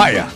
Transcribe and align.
Vaya, 0.00 0.28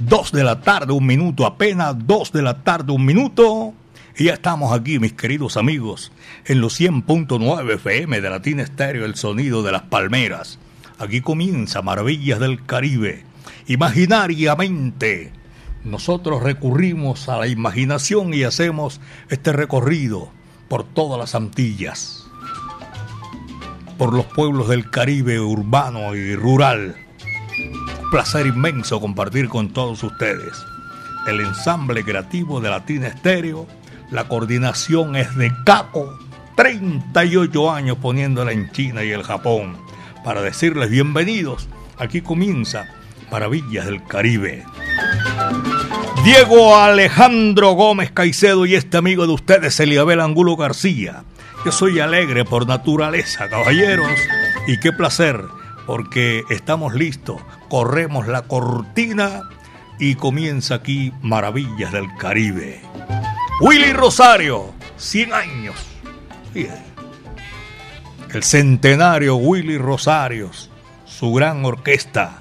dos 0.00 0.32
de 0.32 0.42
la 0.42 0.62
tarde, 0.62 0.94
un 0.94 1.04
minuto, 1.04 1.44
apenas 1.44 1.94
dos 2.06 2.32
de 2.32 2.40
la 2.40 2.64
tarde, 2.64 2.94
un 2.94 3.04
minuto. 3.04 3.74
Y 4.16 4.24
ya 4.24 4.32
estamos 4.32 4.72
aquí, 4.72 4.98
mis 4.98 5.12
queridos 5.12 5.58
amigos, 5.58 6.10
en 6.46 6.62
los 6.62 6.80
100.9 6.80 7.74
FM 7.74 8.22
de 8.22 8.30
Latina 8.30 8.62
Estéreo, 8.62 9.04
el 9.04 9.14
sonido 9.14 9.62
de 9.62 9.72
las 9.72 9.82
palmeras. 9.82 10.58
Aquí 10.98 11.20
comienza 11.20 11.82
Maravillas 11.82 12.40
del 12.40 12.64
Caribe. 12.64 13.26
Imaginariamente, 13.66 15.32
nosotros 15.84 16.42
recurrimos 16.42 17.28
a 17.28 17.36
la 17.36 17.48
imaginación 17.48 18.32
y 18.32 18.44
hacemos 18.44 19.02
este 19.28 19.52
recorrido 19.52 20.30
por 20.68 20.84
todas 20.84 21.18
las 21.20 21.34
Antillas, 21.34 22.26
por 23.98 24.14
los 24.14 24.24
pueblos 24.24 24.70
del 24.70 24.88
Caribe 24.88 25.40
urbano 25.40 26.14
y 26.14 26.34
rural 26.36 27.01
placer 28.12 28.46
inmenso 28.46 29.00
compartir 29.00 29.48
con 29.48 29.70
todos 29.70 30.02
ustedes. 30.02 30.52
El 31.26 31.40
ensamble 31.40 32.04
creativo 32.04 32.60
de 32.60 32.68
Latina 32.68 33.06
Estéreo, 33.06 33.66
la 34.10 34.28
coordinación 34.28 35.16
es 35.16 35.34
de 35.34 35.50
Caco, 35.64 36.18
38 36.54 37.70
años 37.70 37.96
poniéndola 37.96 38.52
en 38.52 38.70
China 38.70 39.02
y 39.02 39.12
el 39.12 39.22
Japón. 39.22 39.78
Para 40.26 40.42
decirles 40.42 40.90
bienvenidos, 40.90 41.70
aquí 41.96 42.20
comienza 42.20 42.84
Maravillas 43.30 43.86
del 43.86 44.04
Caribe. 44.04 44.62
Diego 46.22 46.76
Alejandro 46.76 47.70
Gómez 47.70 48.10
Caicedo 48.10 48.66
y 48.66 48.74
este 48.74 48.98
amigo 48.98 49.26
de 49.26 49.32
ustedes, 49.32 49.80
Eliabel 49.80 50.20
Angulo 50.20 50.56
García. 50.56 51.24
Yo 51.64 51.72
soy 51.72 51.98
alegre 51.98 52.44
por 52.44 52.66
naturaleza, 52.66 53.48
caballeros, 53.48 54.10
y 54.68 54.78
qué 54.80 54.92
placer 54.92 55.40
porque 55.86 56.44
estamos 56.50 56.94
listos, 56.94 57.40
corremos 57.68 58.28
la 58.28 58.42
cortina 58.42 59.42
y 59.98 60.14
comienza 60.16 60.76
aquí 60.76 61.12
Maravillas 61.22 61.92
del 61.92 62.12
Caribe. 62.16 62.80
Willy 63.60 63.92
Rosario, 63.92 64.72
100 64.96 65.32
años. 65.32 65.76
El 68.32 68.42
centenario 68.42 69.36
Willy 69.36 69.78
Rosarios, 69.78 70.70
su 71.04 71.32
gran 71.32 71.64
orquesta 71.64 72.40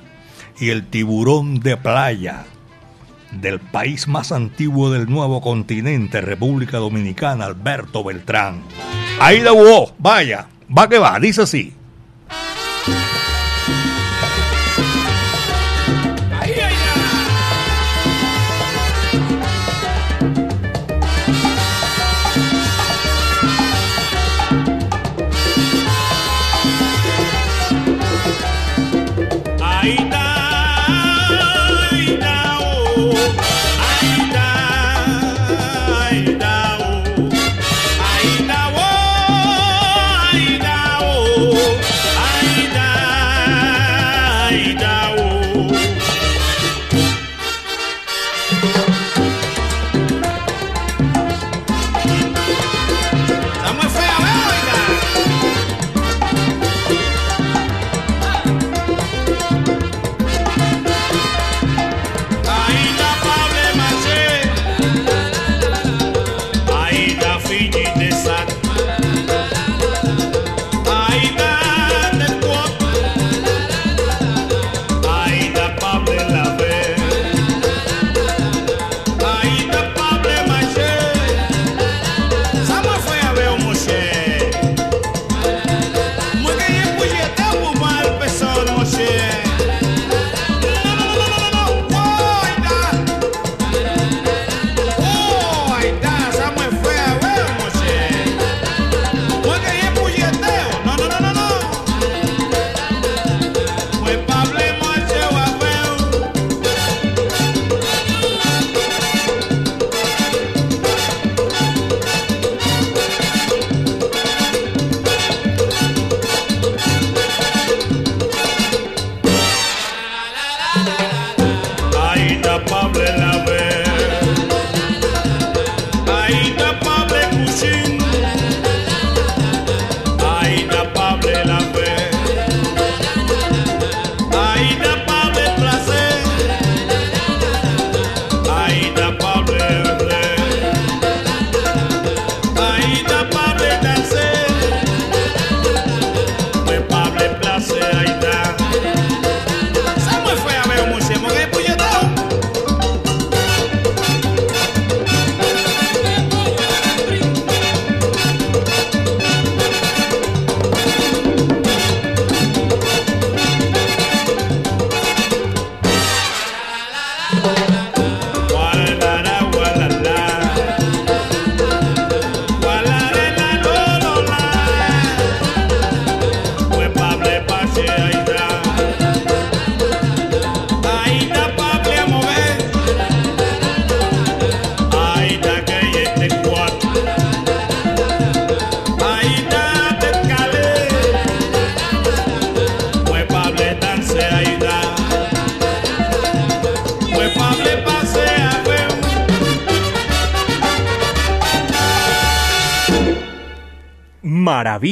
y 0.59 0.70
el 0.70 0.88
tiburón 0.88 1.59
de 1.59 1.78
playa 1.78 2.45
del 3.31 3.59
país 3.59 4.08
más 4.08 4.31
antiguo 4.31 4.92
del 4.92 5.09
nuevo 5.09 5.42
continente, 5.42 6.22
República 6.22 6.78
Dominicana, 6.78 7.45
Alberto 7.45 8.03
Beltrán. 8.03 8.61
Ahí 9.20 9.39
de 9.39 9.50
vaya, 10.00 10.48
va 10.76 10.89
que 10.89 10.98
va, 10.98 11.20
dice 11.20 11.44
así. 11.44 11.73
Thank 13.67 14.06
you. 14.06 14.11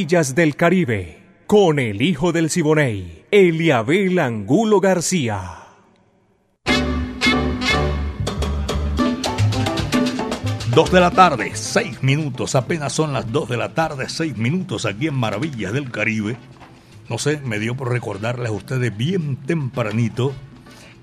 Maravillas 0.09 0.33
del 0.33 0.55
Caribe, 0.55 1.19
con 1.45 1.77
el 1.77 2.01
hijo 2.01 2.31
del 2.31 2.49
Siboney, 2.49 3.25
Eliabel 3.29 4.17
Angulo 4.17 4.79
García. 4.79 5.59
Dos 10.73 10.91
de 10.91 10.99
la 10.99 11.11
tarde, 11.11 11.51
seis 11.53 12.01
minutos, 12.01 12.55
apenas 12.55 12.91
son 12.91 13.13
las 13.13 13.31
dos 13.31 13.49
de 13.49 13.57
la 13.57 13.75
tarde, 13.75 14.09
seis 14.09 14.35
minutos 14.35 14.87
aquí 14.87 15.05
en 15.05 15.13
Maravillas 15.13 15.73
del 15.73 15.91
Caribe. 15.91 16.37
No 17.07 17.19
sé, 17.19 17.39
me 17.45 17.59
dio 17.59 17.75
por 17.75 17.91
recordarles 17.91 18.49
a 18.49 18.53
ustedes 18.53 18.97
bien 18.97 19.35
tempranito 19.45 20.33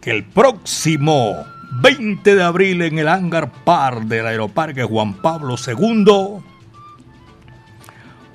que 0.01 0.11
el 0.11 0.25
próximo 0.25 1.37
20 1.81 2.35
de 2.35 2.43
abril 2.43 2.83
en 2.83 2.99
el 2.99 3.07
Hangar 3.07 3.53
Par 3.63 4.07
del 4.07 4.27
Aeroparque 4.27 4.83
Juan 4.83 5.15
Pablo 5.15 5.55
II 5.65 6.43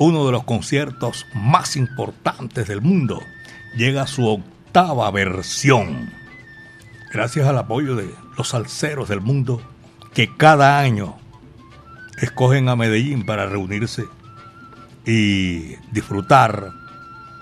uno 0.02 0.26
de 0.26 0.32
los 0.32 0.46
conciertos 0.46 1.28
más 1.36 1.76
importantes 1.76 2.68
del 2.68 2.82
mundo, 2.82 3.22
llega 3.76 4.02
a 4.02 4.08
su 4.08 4.28
octava 4.28 5.12
versión. 5.12 6.10
Gracias 7.14 7.48
al 7.48 7.60
apoyo 7.60 7.96
de 7.96 8.10
los 8.36 8.50
salseros 8.50 9.10
del 9.10 9.22
mundo 9.22 9.62
que 10.12 10.36
cada 10.36 10.80
año 10.80 11.18
escogen 12.18 12.68
a 12.68 12.76
Medellín 12.76 13.28
para 13.28 13.46
reunirse 13.46 14.06
y 15.06 15.76
disfrutar 15.92 16.72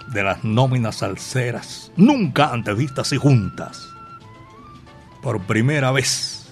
de 0.07 0.23
las 0.23 0.43
nóminas 0.43 0.97
salseras 0.97 1.93
nunca 1.95 2.51
antes 2.51 2.75
vistas 2.75 3.13
y 3.13 3.17
juntas. 3.17 3.87
Por 5.21 5.39
primera 5.43 5.91
vez, 5.91 6.51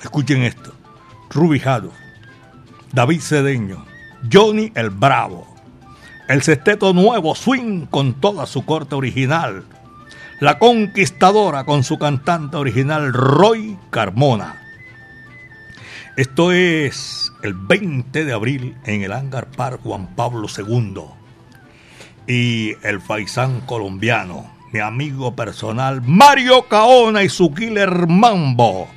escuchen 0.00 0.44
esto, 0.44 0.72
Ruby 1.30 1.60
David 2.92 3.20
Cedeño, 3.20 3.95
Johnny 4.32 4.72
el 4.74 4.90
Bravo, 4.90 5.46
el 6.28 6.42
sexteto 6.42 6.92
nuevo 6.92 7.34
Swing 7.34 7.86
con 7.86 8.14
toda 8.14 8.46
su 8.46 8.64
corte 8.64 8.94
original, 8.94 9.64
la 10.40 10.58
conquistadora 10.58 11.64
con 11.64 11.84
su 11.84 11.98
cantante 11.98 12.56
original 12.56 13.12
Roy 13.12 13.78
Carmona. 13.90 14.62
Esto 16.16 16.50
es 16.52 17.32
el 17.42 17.54
20 17.54 18.24
de 18.24 18.32
abril 18.32 18.76
en 18.84 19.02
el 19.02 19.12
Hangar 19.12 19.48
Park 19.48 19.80
Juan 19.82 20.14
Pablo 20.16 20.48
II. 20.48 21.02
Y 22.26 22.72
el 22.82 23.00
faisán 23.00 23.60
colombiano, 23.60 24.50
mi 24.72 24.80
amigo 24.80 25.36
personal 25.36 26.02
Mario 26.02 26.62
Caona 26.68 27.22
y 27.22 27.28
su 27.28 27.54
killer 27.54 28.06
Mambo, 28.08 28.88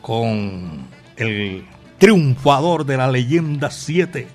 con 0.00 0.88
el 1.16 1.64
triunfador 1.98 2.84
de 2.86 2.96
la 2.96 3.10
leyenda 3.10 3.70
7, 3.70 4.26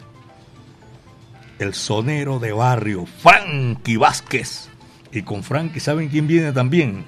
el 1.59 1.73
sonero 1.73 2.39
de 2.39 2.51
barrio, 2.51 3.05
Frankie 3.05 3.97
Vázquez. 3.97 4.69
Y 5.11 5.21
con 5.21 5.44
Frankie, 5.44 5.79
¿saben 5.79 6.09
quién 6.09 6.27
viene 6.27 6.51
también? 6.51 7.05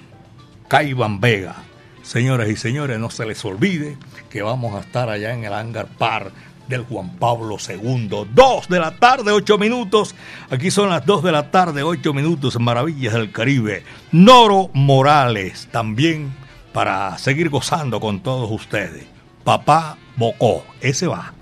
Caiban 0.67 1.19
Vega. 1.19 1.55
Señoras 2.03 2.49
y 2.49 2.55
señores, 2.55 2.99
no 2.99 3.09
se 3.09 3.25
les 3.25 3.43
olvide 3.45 3.97
que 4.29 4.41
vamos 4.41 4.75
a 4.75 4.81
estar 4.81 5.09
allá 5.09 5.33
en 5.33 5.43
el 5.43 5.53
hangar 5.53 5.87
par 5.87 6.31
del 6.67 6.83
Juan 6.83 7.17
Pablo 7.17 7.57
II. 7.57 8.27
Dos 8.33 8.67
de 8.67 8.79
la 8.79 8.95
tarde, 8.97 9.31
ocho 9.31 9.57
minutos. 9.57 10.15
Aquí 10.49 10.71
son 10.71 10.89
las 10.89 11.05
dos 11.05 11.23
de 11.23 11.31
la 11.31 11.51
tarde, 11.51 11.83
ocho 11.83 12.13
minutos. 12.13 12.59
Maravillas 12.59 13.13
del 13.13 13.31
Caribe. 13.31 13.83
Noro 14.11 14.69
Morales 14.73 15.67
también 15.71 16.33
para 16.73 17.17
seguir 17.17 17.49
gozando 17.49 17.99
con 17.99 18.21
todos 18.21 18.51
ustedes. 18.51 19.05
Papá 19.43 19.97
Bocó, 20.17 20.65
ese 20.81 21.07
va. 21.07 21.34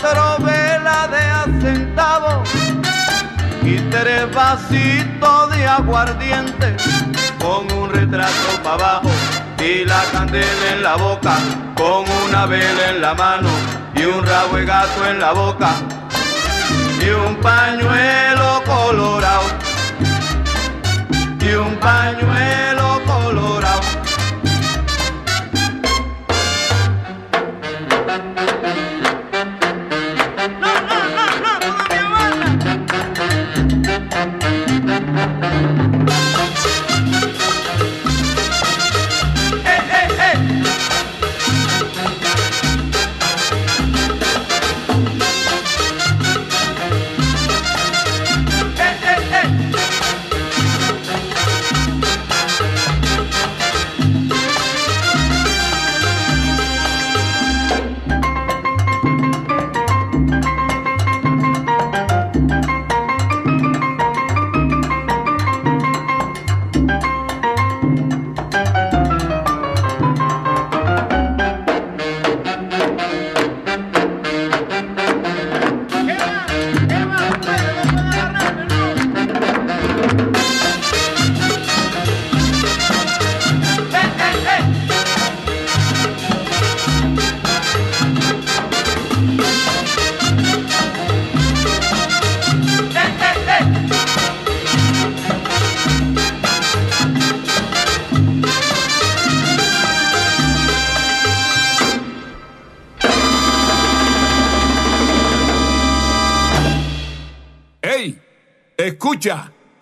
Cuatro 0.00 0.44
velas 0.44 1.10
de 1.10 1.18
asentado 1.18 2.42
y 3.62 3.76
tres 3.90 4.32
vasitos 4.34 5.50
de 5.50 5.66
aguardiente 5.66 6.76
con 7.38 7.70
un 7.72 7.90
retrato 7.90 8.62
para 8.62 8.74
abajo 8.74 9.10
y 9.58 9.84
la 9.84 10.02
candela 10.12 10.72
en 10.72 10.82
la 10.82 10.96
boca 10.96 11.36
con 11.76 12.04
una 12.26 12.46
vela 12.46 12.90
en 12.90 13.00
la 13.00 13.14
mano 13.14 13.48
y 13.94 14.04
un 14.04 14.24
rabo 14.24 14.56
de 14.56 14.64
gato 14.64 15.06
en 15.06 15.20
la 15.20 15.32
boca 15.32 15.70
y 17.00 17.10
un 17.10 17.36
pañuelo 17.36 18.62
colorado 18.64 19.44
y 21.40 21.54
un 21.54 21.76
pañuelo 21.76 22.69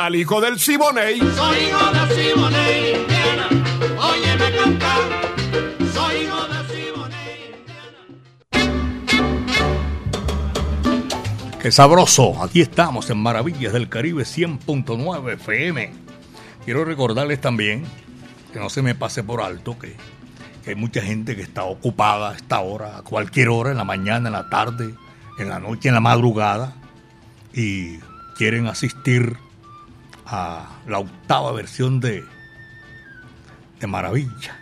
al 0.09 0.17
hijo 0.17 0.41
del 0.41 0.59
Siboney. 0.59 1.19
Soy 1.19 1.57
hijo 1.69 1.93
del 1.93 2.09
Siboney, 2.09 2.95
Indiana. 2.95 3.47
Óyeme 4.00 4.57
cantar. 4.57 5.03
Soy 5.93 6.17
hijo 6.23 6.47
del 6.47 6.67
Siboney, 6.67 7.53
Qué 11.61 11.71
sabroso. 11.71 12.43
Aquí 12.43 12.62
estamos 12.62 13.11
en 13.11 13.19
Maravillas 13.19 13.75
del 13.75 13.91
Caribe 13.91 14.23
100.9 14.23 15.35
FM. 15.35 15.93
Quiero 16.65 16.87
recordarles 16.87 17.43
también 17.43 17.85
que 18.55 18.61
no 18.61 18.71
se 18.71 18.81
me 18.81 18.95
pase 18.95 19.23
por 19.23 19.43
alto 19.43 19.79
que, 19.79 19.95
que, 20.65 20.71
hay 20.71 20.77
mucha 20.77 21.03
gente 21.03 21.37
que 21.37 21.43
está 21.43 21.65
ocupada 21.65 22.31
a 22.31 22.35
esta 22.35 22.61
hora, 22.61 22.97
a 22.97 23.03
cualquier 23.03 23.50
hora, 23.50 23.73
en 23.73 23.77
la 23.77 23.85
mañana, 23.85 24.29
en 24.29 24.33
la 24.33 24.49
tarde, 24.49 24.95
en 25.38 25.50
la 25.50 25.61
noche, 25.61 25.91
en 25.91 25.95
la 25.95 26.00
madrugada, 26.00 26.77
y 27.53 27.99
quieren 28.38 28.69
asistir 28.69 29.37
a 30.30 30.80
la 30.87 30.99
octava 30.99 31.52
versión 31.52 32.00
de, 32.00 32.25
de 33.80 33.87
Maravilla. 33.87 34.58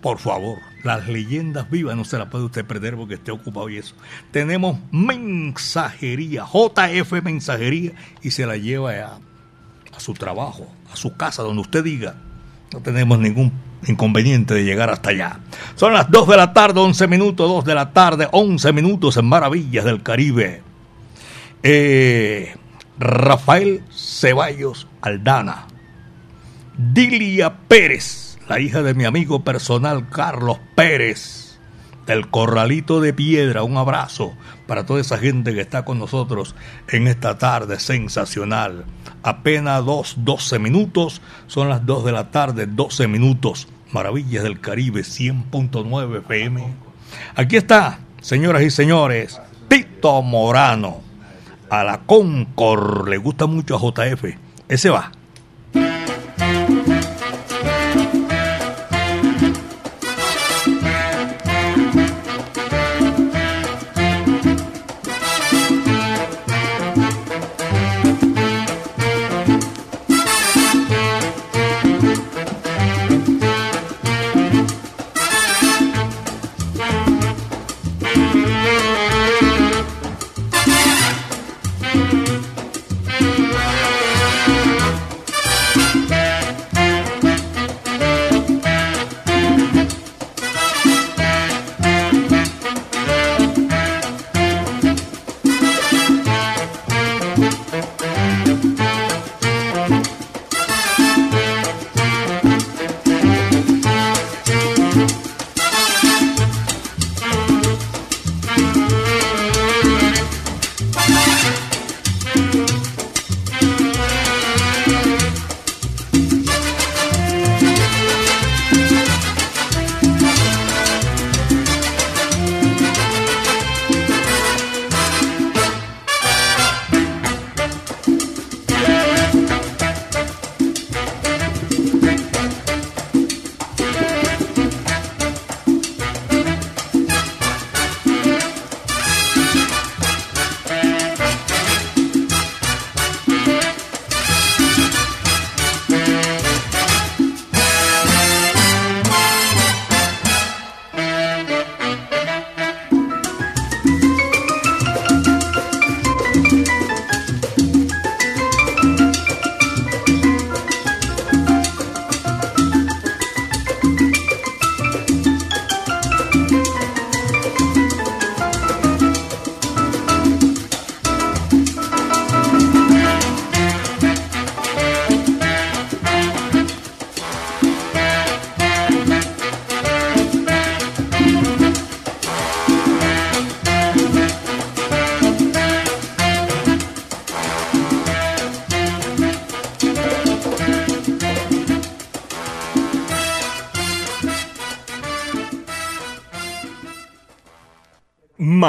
Por 0.00 0.18
favor, 0.18 0.58
las 0.82 1.06
leyendas 1.06 1.70
vivas 1.70 1.96
no 1.96 2.04
se 2.04 2.18
las 2.18 2.28
puede 2.28 2.44
usted 2.44 2.64
perder 2.64 2.96
porque 2.96 3.14
esté 3.14 3.30
ocupado 3.30 3.68
y 3.68 3.78
eso. 3.78 3.94
Tenemos 4.32 4.78
mensajería, 4.90 6.44
JF 6.44 7.22
Mensajería, 7.22 7.92
y 8.20 8.32
se 8.32 8.44
la 8.44 8.56
lleva 8.56 8.90
a, 8.92 9.18
a 9.96 10.00
su 10.00 10.14
trabajo, 10.14 10.66
a 10.92 10.96
su 10.96 11.16
casa, 11.16 11.42
donde 11.42 11.62
usted 11.62 11.84
diga. 11.84 12.16
No 12.72 12.80
tenemos 12.80 13.18
ningún 13.18 13.52
inconveniente 13.86 14.54
de 14.54 14.64
llegar 14.64 14.90
hasta 14.90 15.10
allá. 15.10 15.38
Son 15.76 15.92
las 15.92 16.10
2 16.10 16.28
de 16.28 16.36
la 16.36 16.52
tarde, 16.52 16.80
11 16.80 17.06
minutos, 17.06 17.48
2 17.48 17.64
de 17.64 17.74
la 17.74 17.92
tarde, 17.92 18.28
11 18.32 18.72
minutos 18.72 19.16
en 19.16 19.26
Maravillas 19.26 19.84
del 19.84 20.02
Caribe. 20.02 20.62
Eh, 21.62 22.56
Rafael 23.02 23.82
Ceballos 23.90 24.86
Aldana. 25.00 25.66
Dilia 26.78 27.52
Pérez, 27.66 28.38
la 28.48 28.60
hija 28.60 28.82
de 28.82 28.94
mi 28.94 29.04
amigo 29.04 29.42
personal 29.42 30.08
Carlos 30.08 30.60
Pérez, 30.76 31.58
del 32.06 32.28
Corralito 32.28 33.00
de 33.00 33.12
Piedra. 33.12 33.64
Un 33.64 33.76
abrazo 33.76 34.34
para 34.68 34.86
toda 34.86 35.00
esa 35.00 35.18
gente 35.18 35.52
que 35.52 35.60
está 35.60 35.84
con 35.84 35.98
nosotros 35.98 36.54
en 36.86 37.08
esta 37.08 37.38
tarde 37.38 37.80
sensacional. 37.80 38.84
Apenas 39.24 39.84
2, 39.84 40.18
12 40.18 40.60
minutos, 40.60 41.22
son 41.48 41.68
las 41.68 41.84
2 41.84 42.04
de 42.04 42.12
la 42.12 42.30
tarde, 42.30 42.66
12 42.66 43.08
minutos. 43.08 43.66
Maravillas 43.90 44.44
del 44.44 44.60
Caribe 44.60 45.00
100.9 45.00 46.18
FM. 46.18 46.62
Aquí 47.34 47.56
está, 47.56 47.98
señoras 48.20 48.62
y 48.62 48.70
señores, 48.70 49.40
Tito 49.66 50.22
Morano. 50.22 51.11
A 51.72 51.82
la 51.82 52.02
Concord 52.04 53.08
le 53.08 53.16
gusta 53.16 53.46
mucho 53.46 53.76
a 53.76 53.78
JF. 53.78 54.24
Ese 54.68 54.90
va. 54.90 55.10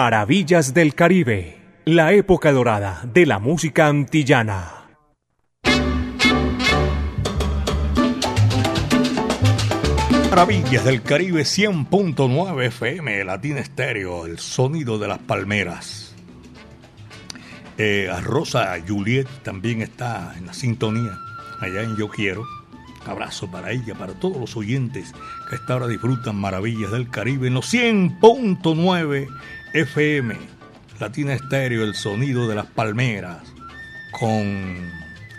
Maravillas 0.03 0.73
del 0.73 0.95
Caribe, 0.95 1.55
la 1.85 2.11
época 2.11 2.51
dorada 2.51 3.03
de 3.13 3.25
la 3.25 3.39
música 3.39 3.87
antillana. 3.87 4.89
Maravillas 10.29 10.83
del 10.83 11.01
Caribe 11.03 11.43
100.9 11.43 12.65
FM, 12.65 13.23
Latina 13.23 13.61
Estéreo, 13.61 14.25
el 14.25 14.39
sonido 14.39 14.99
de 14.99 15.07
las 15.07 15.19
palmeras. 15.19 16.13
Eh, 17.77 18.11
Rosa 18.23 18.75
Juliet 18.85 19.29
también 19.41 19.81
está 19.81 20.33
en 20.37 20.47
la 20.47 20.53
sintonía, 20.53 21.17
allá 21.61 21.81
en 21.81 21.95
Yo 21.95 22.09
Quiero. 22.09 22.43
Abrazo 23.05 23.49
para 23.49 23.71
ella, 23.71 23.95
para 23.95 24.19
todos 24.19 24.35
los 24.35 24.57
oyentes 24.57 25.13
que 25.49 25.55
esta 25.55 25.77
hora 25.77 25.87
disfrutan 25.87 26.35
Maravillas 26.35 26.91
del 26.91 27.09
Caribe 27.09 27.47
en 27.47 27.53
los 27.53 27.73
100.9 27.73 29.29
FM, 29.73 30.37
Latina 30.99 31.33
Estéreo, 31.33 31.83
el 31.83 31.95
sonido 31.95 32.47
de 32.47 32.53
las 32.53 32.67
palmeras, 32.67 33.41
con 34.11 34.37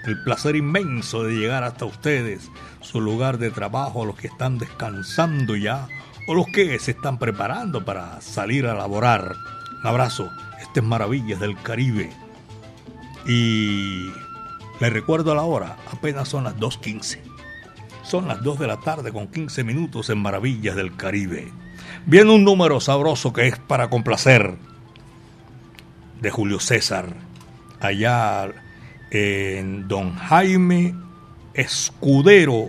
el 0.05 0.23
placer 0.25 0.57
inmenso 0.57 1.23
de 1.23 1.35
llegar 1.35 1.63
hasta 1.63 1.85
ustedes, 1.85 2.51
su 2.81 3.01
lugar 3.01 3.39
de 3.39 3.53
trabajo, 3.53 4.05
los 4.05 4.17
que 4.17 4.27
están 4.27 4.59
descansando 4.59 5.55
ya 5.55 5.87
o 6.27 6.35
los 6.35 6.49
que 6.49 6.77
se 6.81 6.91
están 6.91 7.21
preparando 7.21 7.85
para 7.85 8.21
salir 8.21 8.67
a 8.67 8.75
laborar. 8.75 9.37
Un 9.81 9.87
abrazo, 9.87 10.29
este 10.61 10.81
es 10.81 10.87
Maravillas 10.87 11.39
del 11.39 11.57
Caribe. 11.63 12.11
Y 13.27 14.11
les 14.81 14.93
recuerdo 14.93 15.31
a 15.31 15.37
la 15.37 15.43
hora, 15.43 15.77
apenas 15.93 16.29
son 16.29 16.43
las 16.43 16.57
2.15. 16.57 17.21
Son 18.03 18.27
las 18.27 18.43
2 18.43 18.59
de 18.59 18.67
la 18.67 18.81
tarde 18.81 19.13
con 19.13 19.29
15 19.29 19.63
minutos 19.63 20.11
en 20.11 20.19
Maravillas 20.19 20.75
del 20.75 20.97
Caribe. 20.97 21.53
Viene 22.07 22.33
un 22.33 22.45
número 22.45 22.81
sabroso 22.81 23.33
que 23.33 23.49
es 23.49 23.59
para 23.59 23.89
complacer 23.89 24.57
de 26.21 26.31
Julio 26.31 26.61
César, 26.61 27.15
allá 27.81 28.51
en 29.11 29.89
Don 29.89 30.15
Jaime 30.15 30.95
Escudero, 31.55 32.69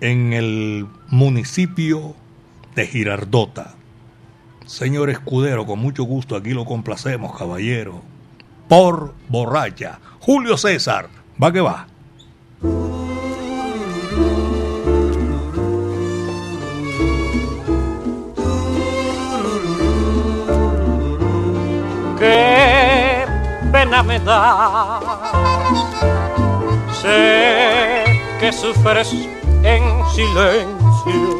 en 0.00 0.32
el 0.32 0.88
municipio 1.10 2.16
de 2.74 2.88
Girardota. 2.88 3.74
Señor 4.66 5.10
Escudero, 5.10 5.64
con 5.64 5.78
mucho 5.78 6.02
gusto 6.02 6.34
aquí 6.34 6.50
lo 6.50 6.64
complacemos, 6.64 7.38
caballero. 7.38 8.02
Por 8.68 9.14
borracha. 9.28 10.00
Julio 10.18 10.56
César, 10.56 11.08
va 11.40 11.52
que 11.52 11.60
va. 11.60 11.86
Me. 24.10 24.20
Sé 27.00 28.04
que 28.40 28.52
sufres 28.52 29.12
en 29.62 29.82
silencio 30.10 31.38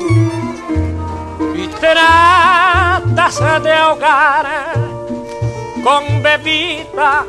y 1.55 1.67
tratas 1.81 3.41
de 3.63 3.73
ahogar 3.73 4.47
con 5.83 6.23
bebida 6.23 7.25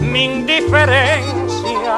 mi 0.00 0.24
indiferencia. 0.24 1.96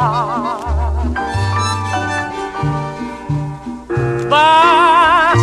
Vas 4.28 5.40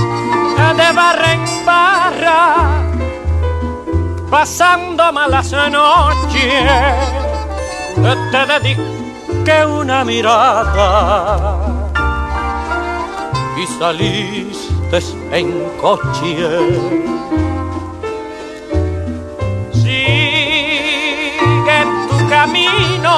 de 0.78 0.92
barra 0.94 1.34
en 1.34 1.66
barra, 1.66 2.66
pasando 4.30 5.12
malas 5.14 5.52
noches, 5.52 6.64
te 8.32 8.46
dediqué 8.46 9.66
una 9.66 10.04
mirada 10.04 11.58
y 13.58 13.66
saliste 13.80 15.00
en 15.32 15.48
coche. 15.82 16.50
Sigue 19.74 21.40
tu 22.10 22.30
camino, 22.30 23.16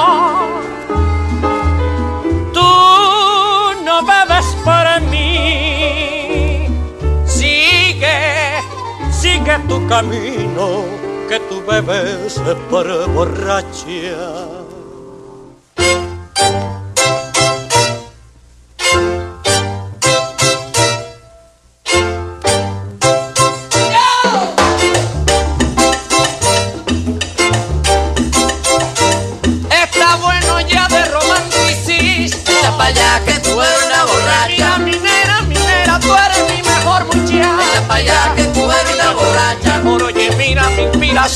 tú 2.52 2.70
no 3.84 4.02
bebes 4.02 4.46
por 4.64 4.86
mí. 5.10 6.66
Sigue, 7.26 8.62
sigue 9.10 9.58
tu 9.68 9.86
camino, 9.88 10.99
que 11.30 11.38
tú 11.48 11.62
bebes 11.64 12.42
por 12.68 12.88
borracha. 13.12 14.59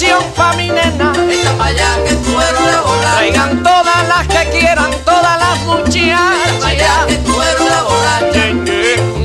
Mi 0.00 0.08
inspiración 0.10 0.24
pa' 0.34 0.52
mi 0.54 0.68
nena. 0.70 1.12
Echa 1.30 1.52
pa' 1.56 1.66
allá 1.66 1.88
que 2.04 2.14
tú 2.16 2.40
eres 2.40 2.60
una 2.60 2.80
borracha. 2.82 3.16
Traigan 3.16 3.62
todas 3.62 4.08
las 4.08 4.26
que 4.26 4.50
quieran, 4.50 4.90
todas 5.04 5.38
las 5.38 5.58
Echa 5.58 5.66
pa' 5.66 5.76
muchachas. 5.76 6.64
allá 6.64 7.06
que 7.06 7.16
tú 7.18 7.42
eres 7.42 7.60
una 7.60 7.82
borracha. 7.82 8.24
Yeah, 8.34 8.52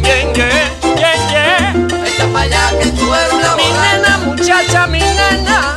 yeah, 0.03 0.34
yeah, 0.34 0.69
yeah, 0.95 1.15
yeah. 1.32 2.08
Echa 2.08 2.25
pa' 2.34 2.41
allá 2.41 2.63
que 2.82 2.88
tú 2.91 3.13
eres 3.13 3.34
una 3.34 3.55
Mi 3.55 3.63
borracha. 3.63 3.97
nena, 3.97 4.17
muchacha, 4.25 4.88
mi 4.88 4.99
nena. 4.99 5.75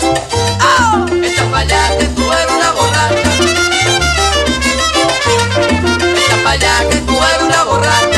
Oh. 0.60 1.06
Echa 1.24 1.44
pa' 1.50 1.58
allá 1.60 1.82
que 1.98 2.04
tú 2.06 2.32
eres 2.32 2.50
una 2.54 2.70
borracha. 2.72 3.30
Echa 6.16 6.36
pa' 6.44 6.50
allá 6.52 6.74
que 6.90 6.96
tú 6.96 7.14
eres 7.16 7.42
una 7.42 7.64
borracha. 7.64 8.11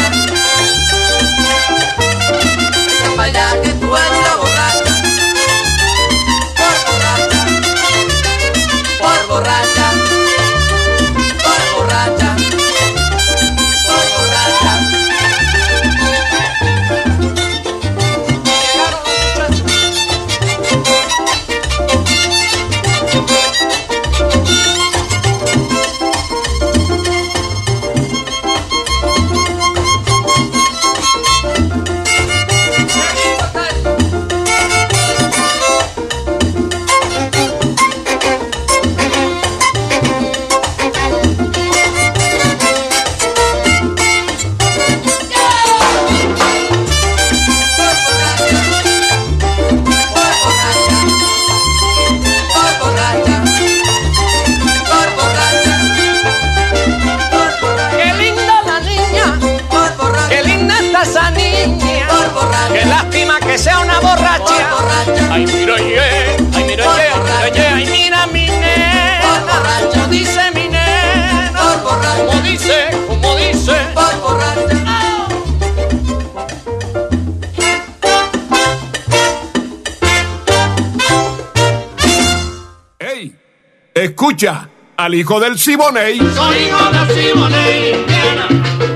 Al 85.14 85.20
hijo 85.20 85.38
del 85.38 85.56
Siboney. 85.56 86.18
Soy 86.18 86.56
hijo 86.64 86.90
de 86.90 87.14
Simoné, 87.14 87.90
Indiana. 88.00 88.48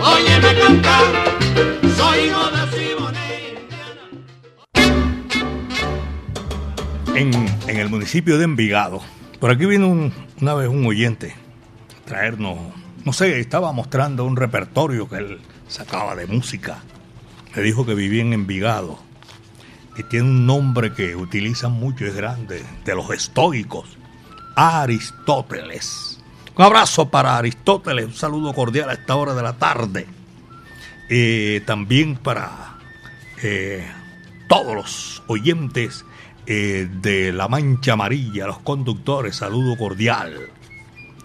Óyeme 0.02 0.60
cantar. 0.60 1.04
Soy 1.96 2.18
hijo 2.26 2.44
de 2.50 2.62
Simoné, 2.76 3.54
Indiana. 4.74 4.96
En, 7.14 7.32
en 7.68 7.76
el 7.76 7.88
municipio 7.88 8.36
de 8.36 8.42
Envigado. 8.44 9.00
Por 9.38 9.52
aquí 9.52 9.64
vino 9.66 9.86
un- 9.86 10.12
una 10.40 10.54
vez 10.54 10.68
un 10.68 10.84
oyente 10.86 11.36
a 12.02 12.04
traernos, 12.08 12.58
no 13.04 13.12
sé, 13.12 13.38
estaba 13.38 13.70
mostrando 13.70 14.24
un 14.24 14.34
repertorio 14.34 15.08
que 15.08 15.16
él 15.18 15.38
sacaba 15.68 16.16
de 16.16 16.26
música. 16.26 16.78
Me 17.54 17.62
dijo 17.62 17.86
que 17.86 17.94
vivía 17.94 18.22
en 18.22 18.32
Envigado. 18.32 18.98
Y 19.96 20.02
tiene 20.02 20.26
un 20.26 20.46
nombre 20.46 20.92
que 20.92 21.14
utilizan 21.14 21.70
mucho, 21.72 22.06
es 22.06 22.14
grande, 22.16 22.64
de 22.84 22.94
los 22.96 23.08
estoicos. 23.10 23.96
Aristóteles. 24.56 26.07
Un 26.58 26.64
abrazo 26.64 27.08
para 27.08 27.38
Aristóteles, 27.38 28.04
un 28.06 28.14
saludo 28.14 28.52
cordial 28.52 28.90
a 28.90 28.94
esta 28.94 29.14
hora 29.14 29.32
de 29.32 29.42
la 29.42 29.52
tarde. 29.52 30.08
Eh, 31.08 31.62
también 31.64 32.16
para 32.16 32.78
eh, 33.40 33.88
todos 34.48 34.74
los 34.74 35.22
oyentes 35.28 36.04
eh, 36.46 36.88
de 37.00 37.32
La 37.32 37.46
Mancha 37.46 37.92
Amarilla, 37.92 38.48
los 38.48 38.58
conductores, 38.58 39.36
saludo 39.36 39.76
cordial. 39.76 40.50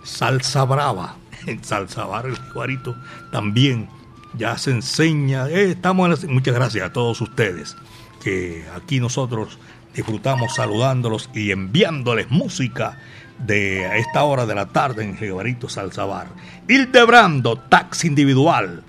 Salsa 0.04 0.66
Brava, 0.66 1.16
en 1.48 1.64
Salsa 1.64 2.06
Bar 2.06 2.28
el 2.28 2.38
Jibarito 2.38 2.96
también 3.32 3.90
ya 4.38 4.56
se 4.60 4.70
enseña. 4.70 5.50
eh, 5.50 5.72
estamos 5.72 6.24
en 6.24 6.32
muchas 6.32 6.54
gracias 6.54 6.86
a 6.86 6.94
todos 6.94 7.20
ustedes 7.22 7.76
que 8.24 8.66
aquí 8.76 9.00
nosotros 9.00 9.58
disfrutamos 9.94 10.56
saludándolos 10.56 11.30
y 11.34 11.52
enviándoles 11.52 12.30
música 12.32 12.98
de 13.40 14.00
esta 14.00 14.24
hora 14.24 14.46
de 14.46 14.56
la 14.56 14.68
tarde 14.68 15.04
en 15.04 15.18
Jibarito 15.18 15.70
Salsa 15.70 16.06
Bar. 16.06 16.28
Hildebrando, 16.68 17.58
taxi 17.58 18.08
individual. 18.08 18.84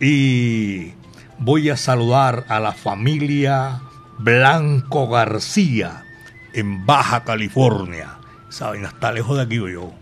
Y 0.00 0.92
voy 1.38 1.70
a 1.70 1.76
saludar 1.76 2.44
a 2.48 2.60
la 2.60 2.72
familia 2.72 3.80
Blanco 4.18 5.08
García 5.08 6.04
en 6.52 6.84
Baja 6.84 7.24
California. 7.24 8.18
Saben, 8.48 8.84
hasta 8.84 9.12
lejos 9.12 9.36
de 9.36 9.44
aquí 9.44 9.56
yo. 9.56 9.92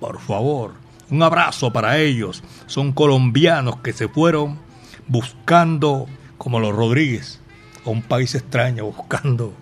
Por 0.00 0.20
favor, 0.20 0.72
un 1.10 1.22
abrazo 1.22 1.72
para 1.72 1.98
ellos. 1.98 2.42
Son 2.66 2.92
colombianos 2.92 3.76
que 3.76 3.92
se 3.92 4.08
fueron 4.08 4.58
buscando, 5.06 6.06
como 6.38 6.58
los 6.58 6.74
Rodríguez, 6.74 7.40
a 7.84 7.90
un 7.90 8.02
país 8.02 8.34
extraño, 8.34 8.86
buscando 8.86 9.52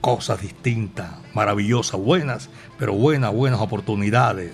cosas 0.00 0.40
distintas, 0.40 1.10
maravillosas, 1.34 2.00
buenas, 2.00 2.50
pero 2.78 2.92
buenas, 2.92 3.32
buenas 3.32 3.60
oportunidades. 3.60 4.52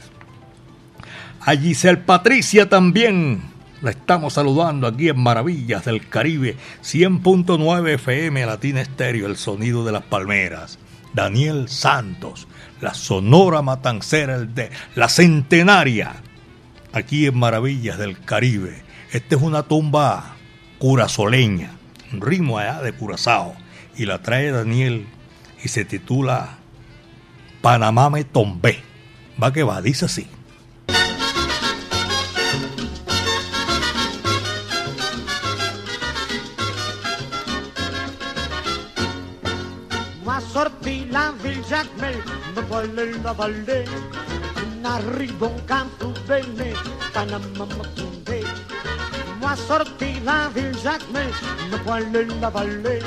A 1.40 1.56
Giselle 1.56 1.98
Patricia 1.98 2.68
también 2.68 3.42
la 3.82 3.90
estamos 3.90 4.32
saludando 4.32 4.87
aquí 4.87 5.09
en 5.09 5.20
Maravillas 5.20 5.85
del 5.85 6.09
Caribe, 6.09 6.56
100.9 6.82 7.94
FM 7.94 8.44
Latina 8.46 8.80
Estéreo, 8.80 9.26
el 9.26 9.37
sonido 9.37 9.85
de 9.85 9.92
las 9.92 10.02
palmeras. 10.02 10.78
Daniel 11.14 11.68
Santos, 11.68 12.46
la 12.80 12.92
Sonora 12.92 13.62
Matancera, 13.62 14.35
el 14.35 14.54
de 14.54 14.70
la 14.94 15.09
Centenaria, 15.09 16.16
aquí 16.92 17.26
en 17.26 17.38
Maravillas 17.38 17.96
del 17.96 18.18
Caribe. 18.20 18.82
Esta 19.12 19.37
es 19.37 19.42
una 19.42 19.62
tumba 19.62 20.37
curazoleña, 20.78 21.70
un 22.12 22.20
ritmo 22.20 22.59
allá 22.59 22.82
de 22.82 22.92
Curazao, 22.92 23.54
y 23.96 24.04
la 24.04 24.20
trae 24.20 24.50
Daniel 24.50 25.06
y 25.66 25.68
se 25.68 25.85
titula 25.85 26.59
Panamá 27.61 28.09
me 28.09 28.22
tombé. 28.22 28.85
Va 29.42 29.52
que 29.52 29.64
va, 29.64 29.83
dice 29.83 30.05
así. 30.05 30.29
Sorti 40.52 41.05
la 41.11 41.33
ville 41.42 41.62
Jacmel, 41.68 42.16
me 42.55 42.62
voile 42.62 43.12
la 43.22 43.33
vallée. 43.35 43.85
N'arrivo 44.81 45.48
un 45.48 45.61
campo 45.66 46.14
bene, 46.26 46.72
Panama 47.12 47.66
me 47.76 47.85
tombé. 47.94 48.40
Moi 49.38 49.55
sorti 49.68 50.18
la 50.24 50.48
ville 50.55 50.79
Jacmel, 50.83 51.31
me 51.70 51.76
voile 51.85 52.26
la 52.40 52.48
vallée. 52.48 53.02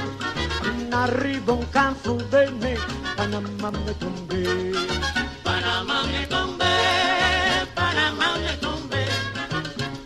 N'arrivo 0.90 1.54
un 1.54 1.66
campo 1.66 2.18
bene, 2.32 2.76
Panama 3.16 3.70
me 3.86 3.94
tombé. 3.94 4.72
Panamá 5.44 6.04
me 6.12 6.26
tombé, 6.26 6.66
Panamá 7.76 8.38
me 8.44 8.54
tombé, 8.58 9.06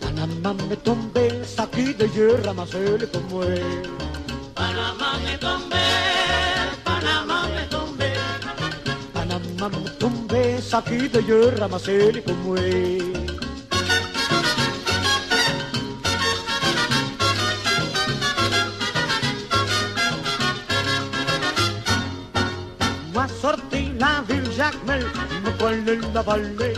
Panama 0.02 0.54
me 0.68 0.76
tombé, 0.76 1.46
saquí 1.46 1.94
de 1.94 2.10
hierra, 2.10 2.52
más 2.54 2.74
él 2.74 3.10
como 3.14 3.44
él. 3.44 3.84
Panamá 4.54 5.20
me 5.24 5.38
tombé, 5.38 5.86
Panamá 6.84 7.48
me 7.48 7.64
tombé, 7.68 8.14
Panamá 9.14 9.70
me 9.70 9.90
tombé, 9.92 10.62
saquí 10.62 11.08
de 11.08 11.24
hierra, 11.24 11.70
más 11.70 11.88
él 11.88 12.22
como 12.26 12.58
él. 12.58 13.23
Me 24.86 25.52
voile 25.60 26.00
la 26.14 26.22
vallée. 26.22 26.74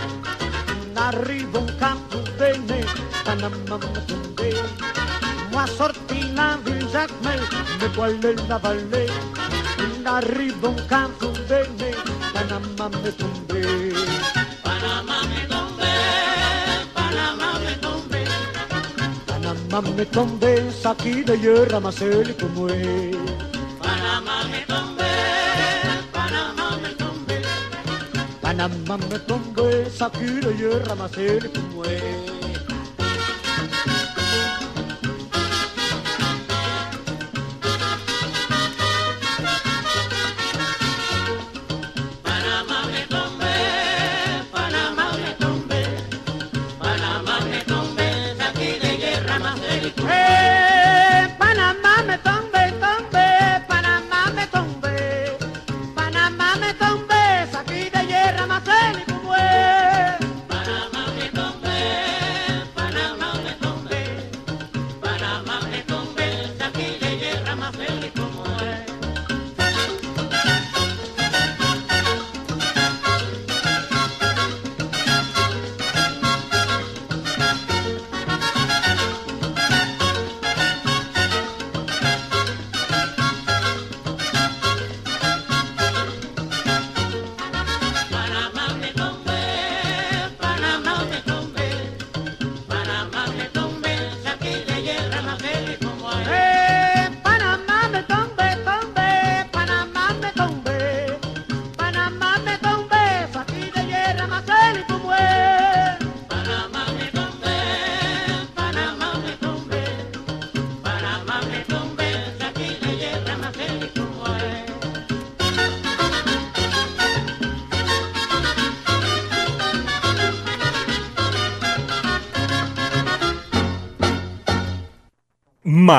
N'arrivo 0.93 1.59
un 1.59 1.77
campo 1.77 2.17
bene, 2.39 2.83
Panama 3.23 3.77
me 3.77 3.99
tombé. 4.07 4.53
Moi 5.51 5.67
sorti 5.67 6.33
la 6.33 6.57
me 6.65 7.87
voile 7.95 8.35
la 8.47 8.57
vallée. 8.57 9.09
N'arrivo 10.03 10.69
un 10.69 10.87
campo 10.87 11.31
bene, 11.47 11.91
Panama 12.33 12.89
me 13.03 13.11
tombé. 13.11 13.93
Panamá 14.63 15.21
me 15.23 15.47
tombé, 15.47 15.93
Panamá 16.93 17.59
me 17.59 17.75
tombé, 17.85 18.23
Panama 19.27 19.81
me 19.95 20.05
tombé, 20.05 20.71
saquí 20.71 21.23
de 21.23 21.37
hierra, 21.39 21.79
más 21.79 22.01
él 22.01 22.35
como 22.39 22.69
él. 22.69 23.34
Panamá 28.65 28.97
me 29.11 29.19
tombé, 29.19 29.87
saquí 29.91 30.25
de 30.25 30.57
hierra, 30.57 30.95
más 30.95 31.15
él 31.17 31.51
como. 31.51 31.83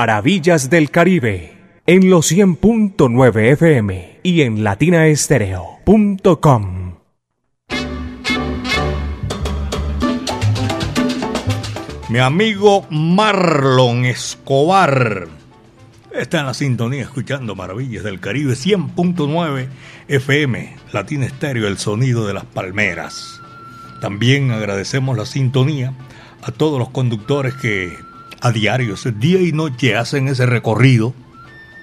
Maravillas 0.06 0.70
del 0.70 0.92
Caribe 0.92 1.58
en 1.84 2.10
los 2.10 2.30
100.9 2.30 3.52
FM 3.54 4.20
y 4.22 4.42
en 4.42 4.62
latinaestereo.com. 4.62 6.94
Mi 12.08 12.20
amigo 12.20 12.86
Marlon 12.88 14.04
Escobar 14.04 15.26
está 16.12 16.38
en 16.38 16.46
la 16.46 16.54
sintonía 16.54 17.02
escuchando 17.02 17.56
Maravillas 17.56 18.04
del 18.04 18.20
Caribe 18.20 18.52
100.9 18.52 19.66
FM, 20.06 20.76
Latina 20.92 21.26
Estéreo, 21.26 21.66
el 21.66 21.78
sonido 21.78 22.28
de 22.28 22.34
las 22.34 22.44
palmeras. 22.44 23.40
También 24.00 24.52
agradecemos 24.52 25.18
la 25.18 25.26
sintonía 25.26 25.94
a 26.42 26.52
todos 26.52 26.78
los 26.78 26.90
conductores 26.90 27.54
que 27.54 28.06
a 28.40 28.52
diario, 28.52 28.96
día 29.18 29.40
y 29.40 29.52
noche, 29.52 29.96
hacen 29.96 30.28
ese 30.28 30.46
recorrido 30.46 31.14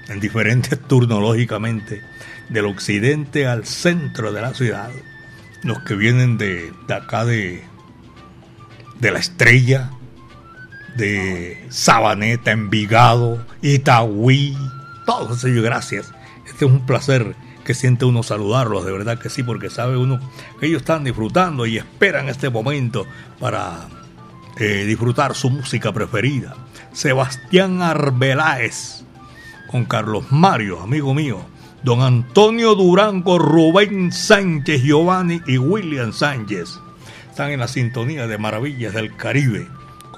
en 0.08 0.20
diferentes 0.20 0.80
turnos, 0.88 1.22
lógicamente, 1.22 2.02
del 2.50 2.66
occidente 2.66 3.48
al 3.48 3.66
centro 3.66 4.32
de 4.32 4.42
la 4.42 4.54
ciudad. 4.54 4.90
Los 5.64 5.80
que 5.80 5.96
vienen 5.96 6.38
de, 6.38 6.74
acá 6.90 7.26
de, 7.26 7.64
de 9.00 9.12
la 9.12 9.20
estrella, 9.20 9.92
de 10.96 11.66
Sabaneta, 11.70 12.52
Envigado, 12.52 13.46
Itagüí, 13.62 14.58
todos 15.06 15.44
ellos, 15.46 15.64
gracias. 15.64 16.14
Este 16.46 16.66
es 16.66 16.72
un 16.72 16.86
placer 16.86 17.36
que 17.64 17.74
siente 17.74 18.06
uno 18.06 18.24
saludarlos, 18.24 18.86
de 18.86 18.92
verdad 18.92 19.18
que 19.18 19.30
sí, 19.30 19.42
porque 19.42 19.70
sabe 19.70 19.98
uno 19.98 20.20
que 20.60 20.68
ellos 20.68 20.82
están 20.82 21.04
disfrutando 21.04 21.66
y 21.66 21.78
esperan 21.78 22.28
este 22.28 22.50
momento 22.50 23.06
para 23.40 23.88
eh, 24.58 24.86
disfrutar 24.86 25.36
su 25.36 25.50
música 25.50 25.92
preferida. 25.92 26.56
Sebastián 26.92 27.82
Arbeláez, 27.82 29.04
con 29.68 29.86
Carlos 29.86 30.26
Mario, 30.32 30.82
amigo 30.82 31.14
mío, 31.14 31.40
don 31.84 32.02
Antonio 32.02 32.76
Durango, 32.76 33.40
Rubén 33.40 34.12
Sánchez, 34.12 34.84
Giovanni 34.84 35.42
y 35.48 35.58
William 35.58 36.14
Sánchez. 36.14 36.80
Están 37.30 37.52
en 37.52 37.60
la 37.60 37.68
sintonía 37.68 38.28
de 38.28 38.38
Maravillas 38.38 38.94
del 38.94 39.16
Caribe 39.16 39.68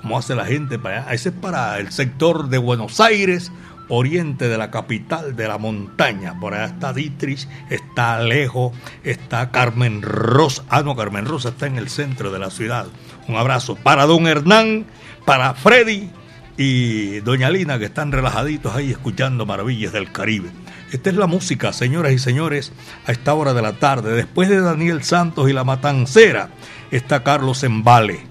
como 0.06 0.19
hace 0.19 0.36
la 0.36 0.45
gente 0.45 0.78
para 0.78 1.02
allá. 1.02 1.13
Ese 1.15 1.30
es 1.30 1.36
para 1.36 1.80
el 1.80 1.91
sector 1.91 2.50
de 2.50 2.60
Buenos 2.60 3.00
Aires, 3.00 3.52
oriente 3.89 4.48
de 4.48 4.58
la 4.58 4.71
capital 4.71 5.36
de 5.36 5.48
la 5.48 5.58
montaña. 5.58 6.39
Por 6.39 6.54
allá 6.54 6.65
está 6.65 6.93
Dietrich, 6.93 7.48
está 7.69 8.17
Alejo, 8.17 8.74
está 9.04 9.52
Carmen 9.52 10.02
Rosa. 10.02 10.63
Ah, 10.69 10.82
no, 10.84 10.95
Carmen 10.95 11.26
Rosa 11.26 11.50
está 11.50 11.67
en 11.67 11.78
el 11.78 11.89
centro 11.89 12.32
de 12.32 12.39
la 12.39 12.50
ciudad. 12.50 12.88
Un 13.28 13.36
abrazo 13.36 13.76
para 13.76 14.06
don 14.06 14.28
Hernán, 14.28 14.86
para 15.26 15.54
Freddy 15.54 16.10
y 16.58 17.19
doña 17.21 17.50
Lina 17.50 17.80
que 17.80 17.86
están 17.86 18.12
relajaditos 18.12 18.76
ahí 18.76 18.91
escuchando 18.91 19.45
maravillas 19.45 19.93
del 19.93 20.12
Caribe. 20.12 20.50
Esta 20.91 21.10
es 21.10 21.15
la 21.15 21.28
música, 21.28 21.74
señoras 21.74 22.13
y 22.13 22.19
señores, 22.19 22.71
a 23.06 23.12
esta 23.12 23.34
hora 23.34 23.54
de 23.54 23.62
la 23.62 23.74
tarde. 23.74 24.15
Después 24.15 24.50
de 24.50 24.62
Daniel 24.62 25.04
Santos 25.04 25.50
y 25.50 25.54
la 25.54 25.63
Matancera, 25.63 26.50
está 26.91 27.24
Carlos 27.24 27.63
Embale. 27.63 28.21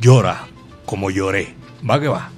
Llora 0.00 0.46
como 0.86 1.10
lloré. 1.10 1.54
Va 1.88 2.00
que 2.00 2.08
va. 2.08 2.30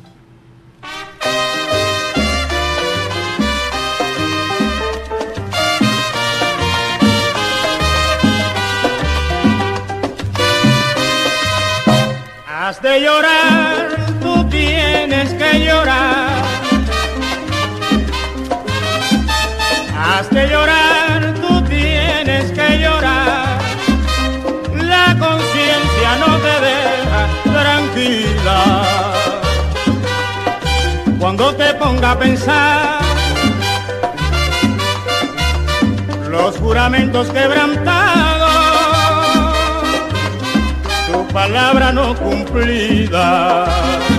Has 12.70 12.80
de 12.82 13.00
llorar, 13.00 13.88
tú 14.22 14.48
tienes 14.48 15.34
que 15.34 15.58
llorar. 15.58 16.44
Has 19.98 20.30
de 20.30 20.46
llorar, 20.46 21.34
tú 21.40 21.64
tienes 21.64 22.52
que 22.52 22.78
llorar. 22.78 23.58
La 24.84 25.16
conciencia 25.18 26.10
no 26.24 26.38
te 26.46 26.54
deja 26.70 27.22
tranquila. 27.58 28.58
Cuando 31.18 31.52
te 31.56 31.74
ponga 31.74 32.12
a 32.12 32.18
pensar 32.20 33.00
los 36.30 36.56
juramentos 36.58 37.30
quebrantados 37.30 38.39
palabra 41.32 41.92
no 41.92 42.14
cumplida. 42.14 44.09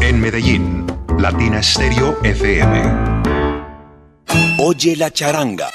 En 0.00 0.20
Medellín, 0.20 0.84
Latina 1.16 1.60
Estéreo 1.60 2.18
FM. 2.24 2.82
Oye 4.58 4.96
la 4.96 5.12
charanga. 5.12 5.68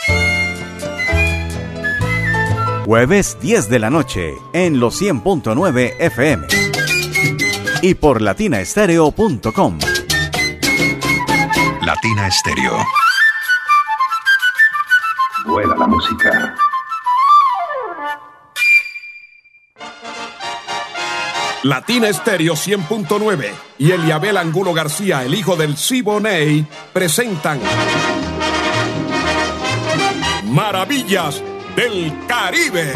Jueves 2.85 3.37
10 3.39 3.69
de 3.69 3.79
la 3.79 3.89
noche 3.89 4.37
en 4.51 4.79
los 4.79 5.01
100.9 5.01 5.95
FM. 5.99 6.47
Y 7.81 7.93
por 7.95 8.21
latinaestereo.com. 8.21 9.79
Latina 11.81 12.27
Estéreo. 12.27 12.77
Vuela 15.45 15.75
la 15.77 15.87
música. 15.87 16.55
Latina 21.63 22.09
Estéreo 22.09 22.55
100.9 22.55 23.51
y 23.77 23.91
Eliabel 23.91 24.35
Angulo 24.35 24.73
García, 24.73 25.23
el 25.23 25.33
hijo 25.33 25.55
del 25.55 25.77
Siboney, 25.77 26.67
presentan 26.91 27.61
Maravillas 30.51 31.41
del 31.75 32.13
Caribe. 32.27 32.93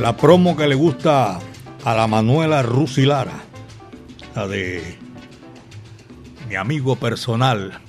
La 0.00 0.16
promo 0.16 0.56
que 0.56 0.68
le 0.68 0.74
gusta 0.74 1.38
a 1.84 1.94
la 1.94 2.06
Manuela 2.06 2.62
Rusilara, 2.62 3.42
la 4.34 4.46
de 4.46 4.96
mi 6.48 6.54
amigo 6.54 6.96
personal 6.96 7.80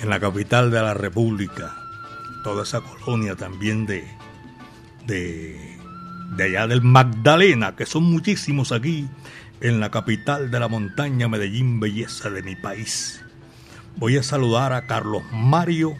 en 0.00 0.10
la 0.10 0.18
capital 0.18 0.70
de 0.70 0.82
la 0.82 0.94
República, 0.94 1.76
toda 2.42 2.64
esa 2.64 2.80
colonia 2.80 3.36
también 3.36 3.86
de, 3.86 4.04
de, 5.06 5.69
de 6.30 6.44
allá 6.44 6.66
del 6.66 6.82
Magdalena, 6.82 7.76
que 7.76 7.86
son 7.86 8.04
muchísimos 8.04 8.72
aquí 8.72 9.08
en 9.60 9.80
la 9.80 9.90
capital 9.90 10.50
de 10.50 10.60
la 10.60 10.68
montaña, 10.68 11.28
Medellín, 11.28 11.80
belleza 11.80 12.30
de 12.30 12.42
mi 12.42 12.56
país. 12.56 13.22
Voy 13.96 14.16
a 14.16 14.22
saludar 14.22 14.72
a 14.72 14.86
Carlos 14.86 15.22
Mario 15.32 15.94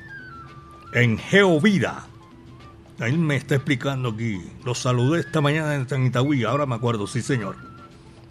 en 0.95 1.19
Geovida. 1.19 2.07
Él 2.99 3.19
me 3.19 3.37
está 3.37 3.57
explicando 3.57 4.11
aquí. 4.11 4.41
Lo 4.65 4.75
saludé 4.75 5.21
esta 5.21 5.41
mañana 5.41 5.75
en 5.75 5.89
San 5.89 6.07
Itagüí, 6.07 6.45
ahora 6.45 6.67
me 6.67 6.75
acuerdo, 6.75 7.07
sí 7.07 7.23
señor. 7.23 7.57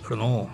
Pero 0.04 0.16
no, 0.16 0.50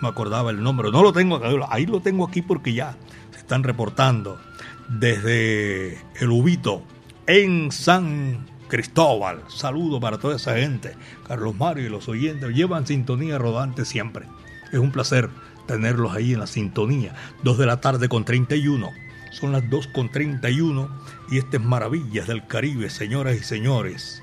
me 0.00 0.08
acordaba 0.08 0.50
el 0.50 0.62
nombre. 0.62 0.90
No 0.90 1.02
lo 1.02 1.12
tengo 1.12 1.36
acá, 1.36 1.48
ahí 1.70 1.86
lo 1.86 2.00
tengo 2.00 2.26
aquí 2.26 2.42
porque 2.42 2.72
ya 2.72 2.96
se 3.32 3.38
están 3.38 3.62
reportando 3.62 4.40
desde 4.88 5.98
el 6.20 6.30
Ubito 6.30 6.82
en 7.26 7.70
San 7.72 8.46
Cristóbal. 8.68 9.42
Saludo 9.48 10.00
para 10.00 10.18
toda 10.18 10.36
esa 10.36 10.56
gente. 10.56 10.94
Carlos 11.26 11.54
Mario 11.56 11.86
y 11.86 11.88
los 11.88 12.08
oyentes 12.08 12.54
llevan 12.54 12.86
sintonía 12.86 13.38
rodante 13.38 13.84
siempre. 13.84 14.26
Es 14.72 14.78
un 14.78 14.90
placer 14.92 15.30
tenerlos 15.66 16.14
ahí 16.14 16.32
en 16.34 16.40
la 16.40 16.46
sintonía. 16.46 17.14
Dos 17.42 17.58
de 17.58 17.66
la 17.66 17.80
tarde 17.80 18.08
con 18.08 18.24
31. 18.24 18.90
Son 19.32 19.52
las 19.52 19.68
2 19.68 19.88
con 19.88 20.10
31 20.10 20.88
y 21.30 21.38
estas 21.38 21.60
maravillas 21.60 22.26
del 22.26 22.46
Caribe, 22.46 22.88
señoras 22.88 23.36
y 23.36 23.42
señores, 23.44 24.22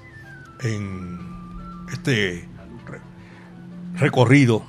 en 0.61 1.19
este 1.91 2.47
re- 2.87 3.01
recorrido. 3.99 4.63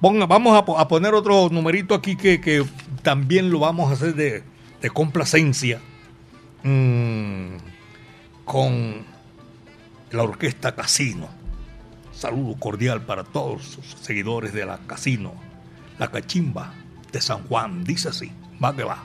Vamos 0.00 0.64
a 0.78 0.88
poner 0.88 1.12
otro 1.12 1.48
numerito 1.50 1.94
aquí 1.94 2.16
que, 2.16 2.40
que 2.40 2.64
también 3.02 3.50
lo 3.50 3.58
vamos 3.58 3.90
a 3.90 3.94
hacer 3.94 4.14
de, 4.14 4.42
de 4.80 4.90
complacencia 4.90 5.80
mm, 6.62 7.56
con 8.46 9.04
la 10.10 10.22
orquesta 10.22 10.74
Casino. 10.74 11.28
Saludo 12.12 12.58
cordial 12.58 13.02
para 13.02 13.24
todos 13.24 13.62
sus 13.62 13.86
seguidores 14.00 14.52
de 14.52 14.66
la 14.66 14.78
Casino, 14.86 15.34
la 15.98 16.10
cachimba 16.10 16.74
de 17.12 17.20
San 17.20 17.44
Juan. 17.44 17.84
Dice 17.84 18.08
así, 18.08 18.32
va 18.62 18.74
que 18.74 18.84
va. 18.84 19.04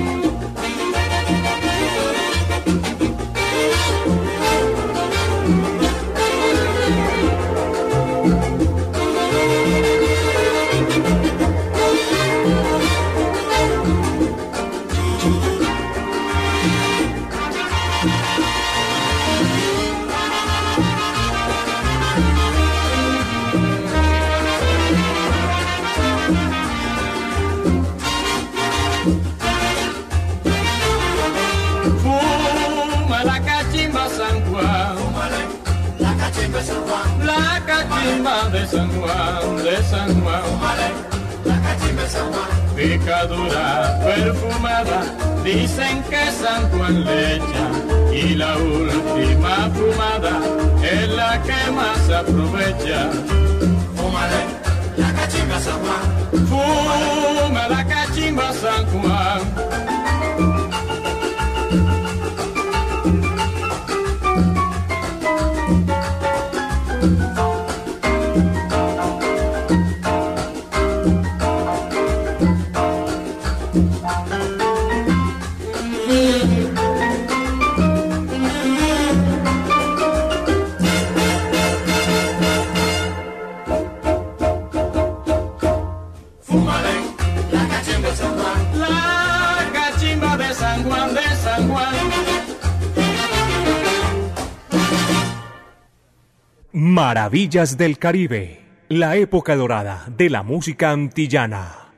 Maravillas 97.41 97.75
del 97.75 97.97
Caribe, 97.97 98.61
la 98.87 99.15
época 99.15 99.55
dorada 99.55 100.05
de 100.15 100.29
la 100.29 100.43
música 100.43 100.91
antillana. 100.91 101.89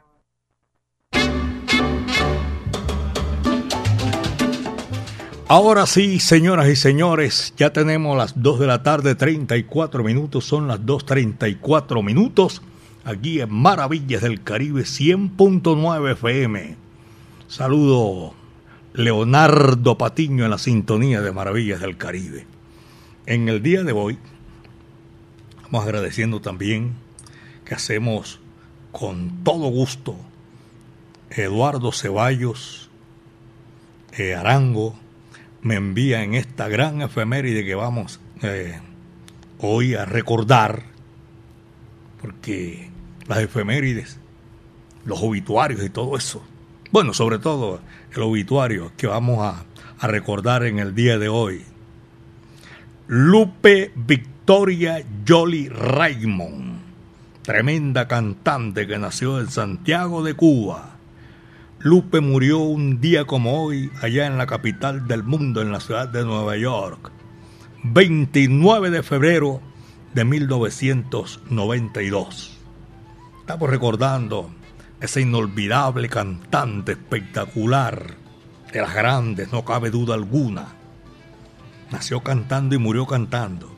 Ahora 5.49 5.85
sí, 5.85 6.21
señoras 6.21 6.69
y 6.69 6.77
señores, 6.77 7.53
ya 7.57 7.73
tenemos 7.73 8.15
las 8.17 8.41
2 8.41 8.61
de 8.61 8.67
la 8.67 8.83
tarde, 8.83 9.15
34 9.15 10.01
minutos, 10.01 10.45
son 10.45 10.69
las 10.69 10.79
2.34 10.79 12.01
minutos, 12.01 12.61
aquí 13.03 13.41
en 13.41 13.53
Maravillas 13.53 14.21
del 14.21 14.43
Caribe 14.43 14.83
100.9 14.83 16.11
FM. 16.13 16.77
Saludo 17.49 18.33
Leonardo 18.93 19.97
Patiño 19.97 20.45
en 20.45 20.51
la 20.51 20.57
sintonía 20.57 21.19
de 21.19 21.33
Maravillas 21.33 21.81
del 21.81 21.97
Caribe. 21.97 22.47
En 23.25 23.49
el 23.49 23.61
día 23.61 23.83
de 23.83 23.91
hoy, 23.91 24.17
agradeciendo 25.81 26.41
también 26.41 26.93
que 27.65 27.73
hacemos 27.73 28.39
con 28.91 29.43
todo 29.43 29.69
gusto 29.69 30.15
Eduardo 31.29 31.91
Ceballos, 31.91 32.89
eh, 34.17 34.35
Arango, 34.35 34.95
me 35.61 35.75
envía 35.75 36.23
en 36.23 36.35
esta 36.35 36.67
gran 36.67 37.01
efeméride 37.01 37.65
que 37.65 37.73
vamos 37.73 38.19
eh, 38.43 38.79
hoy 39.59 39.95
a 39.95 40.05
recordar, 40.05 40.83
porque 42.21 42.89
las 43.27 43.39
efemérides, 43.39 44.19
los 45.05 45.23
obituarios 45.23 45.83
y 45.83 45.89
todo 45.89 46.17
eso, 46.17 46.43
bueno, 46.91 47.13
sobre 47.13 47.39
todo 47.39 47.81
el 48.13 48.21
obituario 48.21 48.91
que 48.95 49.07
vamos 49.07 49.39
a, 49.39 49.65
a 49.97 50.07
recordar 50.07 50.63
en 50.65 50.77
el 50.77 50.93
día 50.93 51.17
de 51.17 51.29
hoy. 51.29 51.63
Lupe 53.07 53.91
Victoria 53.95 54.32
Jolly 54.45 55.69
Raymond, 55.69 56.81
tremenda 57.43 58.09
cantante 58.09 58.85
que 58.87 58.97
nació 58.97 59.39
en 59.39 59.49
Santiago 59.49 60.21
de 60.21 60.33
Cuba. 60.33 60.97
Lupe 61.79 62.19
murió 62.19 62.59
un 62.59 62.99
día 62.99 63.23
como 63.23 63.63
hoy 63.63 63.89
allá 64.01 64.27
en 64.27 64.37
la 64.37 64.45
capital 64.45 65.07
del 65.07 65.23
mundo, 65.23 65.61
en 65.61 65.71
la 65.71 65.79
ciudad 65.79 66.09
de 66.09 66.25
Nueva 66.25 66.57
York, 66.57 67.09
29 67.83 68.89
de 68.89 69.01
febrero 69.01 69.61
de 70.13 70.25
1992. 70.25 72.57
Estamos 73.39 73.69
recordando 73.69 74.49
ese 74.99 75.21
inolvidable 75.21 76.09
cantante 76.09 76.91
espectacular 76.91 78.15
de 78.73 78.81
las 78.81 78.93
grandes, 78.93 79.53
no 79.53 79.63
cabe 79.63 79.89
duda 79.89 80.15
alguna. 80.15 80.67
nació 81.91 82.19
cantando 82.21 82.75
y 82.75 82.77
murió 82.77 83.05
cantando. 83.05 83.72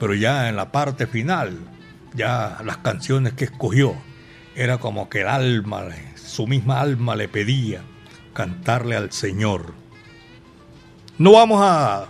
Pero 0.00 0.14
ya 0.14 0.48
en 0.48 0.56
la 0.56 0.72
parte 0.72 1.06
final, 1.06 1.56
ya 2.14 2.58
las 2.64 2.78
canciones 2.78 3.34
que 3.34 3.44
escogió, 3.44 3.94
era 4.56 4.78
como 4.78 5.08
que 5.08 5.20
el 5.20 5.28
alma, 5.28 5.84
su 6.16 6.46
misma 6.46 6.80
alma 6.80 7.14
le 7.14 7.28
pedía 7.28 7.82
cantarle 8.32 8.96
al 8.96 9.12
Señor. 9.12 9.74
No 11.18 11.32
vamos 11.32 11.60
a 11.62 12.08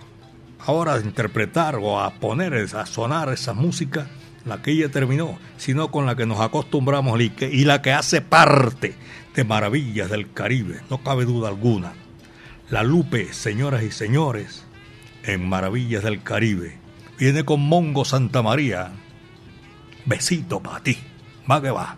ahora 0.65 0.93
a 0.95 0.99
interpretar 0.99 1.75
o 1.75 1.99
a 1.99 2.11
poner, 2.11 2.53
a 2.53 2.85
sonar 2.85 3.29
esa 3.29 3.53
música, 3.53 4.07
la 4.45 4.61
que 4.61 4.71
ella 4.71 4.89
terminó, 4.89 5.37
sino 5.57 5.91
con 5.91 6.05
la 6.05 6.15
que 6.15 6.25
nos 6.25 6.39
acostumbramos 6.39 7.19
y, 7.19 7.29
que, 7.29 7.49
y 7.49 7.65
la 7.65 7.81
que 7.81 7.91
hace 7.91 8.21
parte 8.21 8.95
de 9.35 9.43
Maravillas 9.43 10.09
del 10.09 10.31
Caribe, 10.33 10.81
no 10.89 11.03
cabe 11.03 11.25
duda 11.25 11.49
alguna. 11.49 11.93
La 12.69 12.83
Lupe, 12.83 13.33
señoras 13.33 13.83
y 13.83 13.91
señores, 13.91 14.65
en 15.23 15.47
Maravillas 15.47 16.03
del 16.03 16.23
Caribe. 16.23 16.80
Viene 17.21 17.45
con 17.45 17.61
Mongo 17.61 18.03
Santa 18.03 18.41
María. 18.41 18.93
Besito 20.05 20.59
para 20.59 20.81
ti. 20.81 20.97
Va 21.47 21.61
que 21.61 21.69
va. 21.69 21.95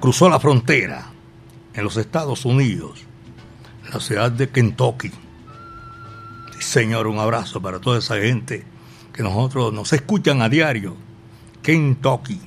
Cruzó 0.00 0.28
la 0.28 0.40
frontera 0.40 1.06
en 1.74 1.84
los 1.84 1.96
Estados 1.96 2.44
Unidos, 2.44 3.04
en 3.84 3.90
la 3.92 4.00
ciudad 4.00 4.32
de 4.32 4.48
Kentucky. 4.48 5.10
Señor, 6.58 7.06
un 7.06 7.18
abrazo 7.18 7.60
para 7.60 7.78
toda 7.78 7.98
esa 7.98 8.16
gente 8.16 8.64
que 9.12 9.22
nosotros 9.22 9.72
nos 9.72 9.92
escuchan 9.92 10.42
a 10.42 10.48
diario. 10.48 10.96
Kentucky. 11.62 12.40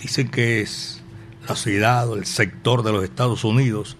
Dicen 0.00 0.28
que 0.28 0.60
es 0.60 1.02
la 1.48 1.56
ciudad 1.56 2.08
o 2.08 2.16
el 2.16 2.26
sector 2.26 2.82
de 2.82 2.92
los 2.92 3.04
Estados 3.04 3.44
Unidos 3.44 3.96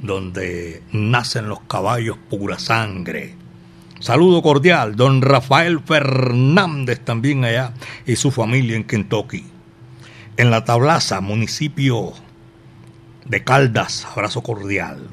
donde 0.00 0.82
nacen 0.92 1.48
los 1.48 1.60
caballos 1.60 2.16
pura 2.30 2.58
sangre. 2.58 3.34
Saludo 4.00 4.42
cordial, 4.42 4.94
don 4.94 5.22
Rafael 5.22 5.80
Fernández 5.80 7.00
también 7.00 7.44
allá 7.44 7.72
y 8.06 8.16
su 8.16 8.30
familia 8.30 8.76
en 8.76 8.84
Kentucky. 8.84 9.44
En 10.38 10.50
la 10.50 10.64
Tablaza, 10.64 11.22
municipio 11.22 12.12
de 13.24 13.42
Caldas, 13.42 14.06
abrazo 14.06 14.42
cordial. 14.42 15.08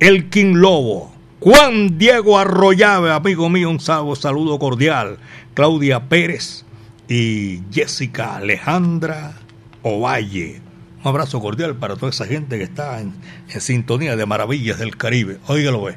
Elkin 0.00 0.60
Lobo, 0.60 1.12
Juan 1.38 1.98
Diego 1.98 2.36
Arroyave, 2.36 3.12
amigo 3.12 3.48
mío, 3.48 3.70
un 3.70 3.78
saludo 3.78 4.58
cordial. 4.58 5.18
Claudia 5.54 6.08
Pérez 6.08 6.64
y 7.08 7.62
Jessica 7.70 8.36
Alejandra 8.36 9.34
Ovalle. 9.82 10.60
Un 11.00 11.08
abrazo 11.10 11.40
cordial 11.40 11.76
para 11.76 11.94
toda 11.94 12.10
esa 12.10 12.26
gente 12.26 12.58
que 12.58 12.64
está 12.64 13.00
en, 13.00 13.14
sintonía 13.60 14.16
de 14.16 14.26
Maravillas 14.26 14.80
del 14.80 14.96
Caribe. 14.96 15.38
Óigalo, 15.46 15.84
ve. 15.84 15.96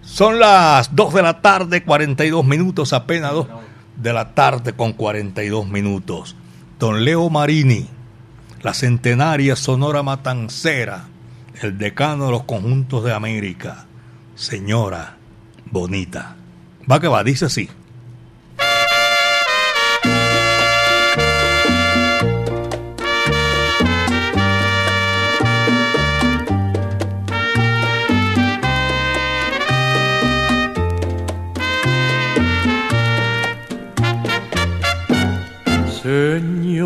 Son 0.00 0.38
las 0.38 0.96
2 0.96 1.12
de 1.12 1.22
la 1.22 1.42
tarde, 1.42 1.84
42 1.84 2.46
minutos, 2.46 2.94
apenas 2.94 3.32
2 3.32 3.46
de 3.96 4.12
la 4.14 4.32
tarde 4.34 4.72
con 4.72 4.94
42 4.94 5.68
minutos. 5.68 6.34
Don 6.78 7.04
Leo 7.04 7.28
Marini, 7.28 7.88
la 8.62 8.72
centenaria 8.72 9.56
Sonora 9.56 10.02
Matancera, 10.02 11.08
el 11.60 11.76
decano 11.76 12.26
de 12.26 12.30
los 12.30 12.44
conjuntos 12.44 13.02
de 13.04 13.12
América. 13.12 13.86
Señora 14.36 15.16
bonita. 15.70 16.36
Va 16.90 17.00
que 17.00 17.08
va, 17.08 17.24
dice 17.24 17.46
así. 17.46 17.68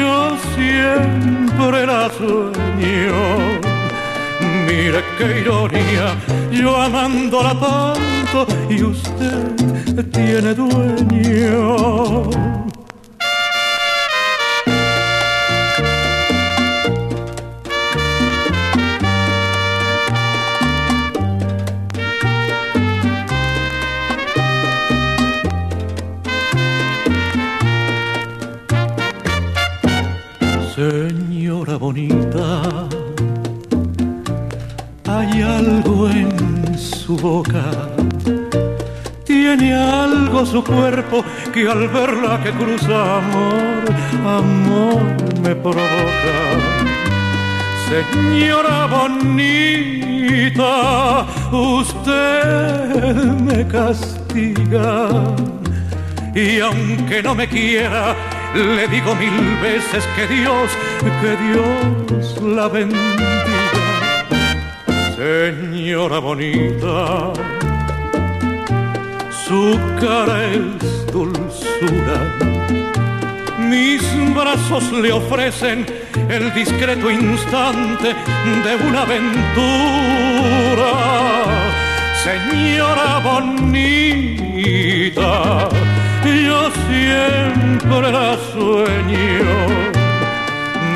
yo 0.00 0.36
siempre 0.54 1.86
la 1.86 2.10
sueño. 2.10 3.20
Mire 4.66 5.02
qué 5.18 5.40
ironía, 5.40 6.16
yo 6.50 6.76
amándola 6.76 7.54
tanto 7.58 8.46
y 8.68 8.82
usted 8.82 10.04
tiene 10.12 10.54
dueño. 10.54 12.30
Bonita, 31.90 32.86
hay 35.08 35.42
algo 35.42 36.08
en 36.08 36.78
su 36.78 37.16
boca, 37.16 37.64
tiene 39.24 39.74
algo 39.74 40.46
su 40.46 40.62
cuerpo 40.62 41.24
que 41.52 41.68
al 41.68 41.88
verla 41.88 42.40
que 42.44 42.52
cruza 42.52 43.16
amor, 43.18 43.82
amor 44.24 45.02
me 45.42 45.56
provoca. 45.56 46.36
Señora 47.88 48.86
bonita, 48.86 50.66
usted 51.50 53.04
me 53.48 53.66
castiga. 53.66 55.08
Y 56.36 56.60
aunque 56.60 57.20
no 57.20 57.34
me 57.34 57.48
quiera, 57.48 58.14
le 58.54 58.88
digo 58.88 59.14
mil 59.14 59.56
veces 59.62 60.04
que 60.16 60.26
Dios, 60.26 60.70
que 61.20 61.36
Dios 61.36 62.42
la 62.42 62.68
bendiga. 62.68 63.00
Señora 65.16 66.18
bonita, 66.18 67.32
su 69.46 69.78
cara 70.00 70.46
es 70.46 71.06
dulzura. 71.12 72.18
Mis 73.58 74.02
brazos 74.34 74.90
le 74.92 75.12
ofrecen 75.12 75.86
el 76.28 76.52
discreto 76.54 77.10
instante 77.10 78.14
de 78.64 78.76
una 78.88 79.02
aventura. 79.02 79.60
Señora 82.24 83.20
bonita, 83.22 84.58
yo 86.24 86.70
siempre 86.88 88.12
la 88.12 88.36
sueño. 88.52 89.50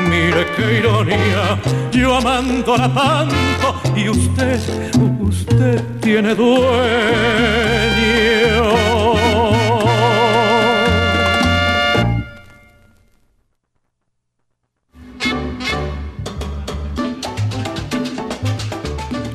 Mire 0.09 0.45
qué 0.55 0.79
ironía, 0.79 1.57
yo 1.91 2.17
amándola 2.17 2.87
tanto 2.93 3.81
y 3.95 4.09
usted, 4.09 4.59
usted 5.19 5.83
tiene 6.01 6.35
dueño. 6.35 6.65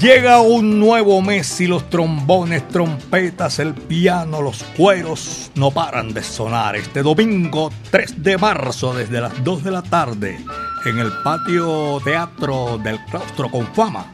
Llega 0.01 0.41
un 0.41 0.81
nuevo 0.81 1.21
mes 1.21 1.61
y 1.61 1.67
los 1.67 1.91
trombones, 1.91 2.67
trompetas, 2.69 3.59
el 3.59 3.75
piano, 3.75 4.41
los 4.41 4.63
cueros 4.75 5.51
no 5.57 5.73
paran 5.73 6.15
de 6.15 6.23
sonar. 6.23 6.75
Este 6.75 7.03
domingo 7.03 7.71
3 7.91 8.23
de 8.23 8.39
marzo 8.39 8.95
desde 8.95 9.21
las 9.21 9.45
2 9.45 9.63
de 9.63 9.71
la 9.71 9.83
tarde 9.83 10.41
en 10.87 10.99
el 10.99 11.13
patio 11.23 12.01
teatro 12.03 12.81
del 12.83 12.99
claustro 13.11 13.51
con 13.51 13.67
fama. 13.75 14.11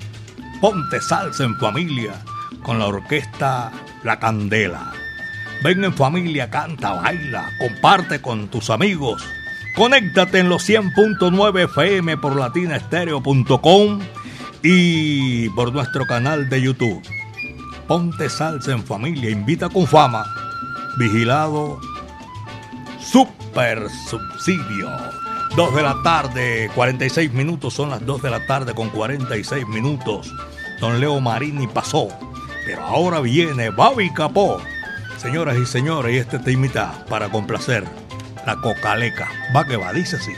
Ponte 0.61 1.01
salsa 1.01 1.45
en 1.45 1.57
familia 1.57 2.15
con 2.65 2.81
la 2.81 2.89
orquesta 2.89 3.71
La 4.03 4.19
Candela. 4.19 4.93
Ven 5.63 5.85
en 5.85 5.95
familia, 5.95 6.51
canta, 6.51 6.95
baila, 6.95 7.49
comparte 7.61 8.21
con 8.21 8.49
tus 8.49 8.71
amigos. 8.71 9.23
Conéctate 9.77 10.41
en 10.41 10.49
los 10.49 10.69
100.9 10.69 11.65
FM 11.67 12.17
por 12.17 12.35
latinaestereo.com 12.35 14.01
y 14.63 15.49
por 15.51 15.73
nuestro 15.73 16.07
canal 16.07 16.49
de 16.49 16.63
YouTube. 16.63 17.03
Ponte 17.87 18.29
salsa 18.29 18.73
en 18.73 18.85
familia, 18.85 19.31
invita 19.31 19.69
con 19.69 19.87
fama. 19.87 20.25
Vigilado 20.99 21.81
Super 23.01 23.89
Subsidio. 24.09 24.91
2 25.57 25.75
de 25.75 25.83
la 25.83 26.03
tarde, 26.03 26.71
46 26.75 27.33
minutos, 27.33 27.73
son 27.75 27.91
las 27.91 28.05
2 28.05 28.23
de 28.23 28.31
la 28.31 28.47
tarde 28.47 28.75
con 28.75 28.91
46 28.91 29.67
minutos. 29.69 30.33
Don 30.81 31.01
Leo 31.01 31.21
Marini 31.21 31.67
pasó, 31.67 32.09
pero 32.67 32.83
ahora 32.83 33.21
viene 33.21 33.71
Bobby 33.71 34.13
Capó. 34.13 34.61
Señoras 35.17 35.57
y 35.57 35.65
señores, 35.65 36.17
este 36.17 36.39
te 36.39 36.53
imita 36.53 37.05
para 37.09 37.31
complacer 37.31 37.85
la 38.45 38.57
cocaleca. 38.57 39.29
Va 39.55 39.65
que 39.65 39.77
va, 39.77 39.93
dice 39.93 40.17
así. 40.17 40.33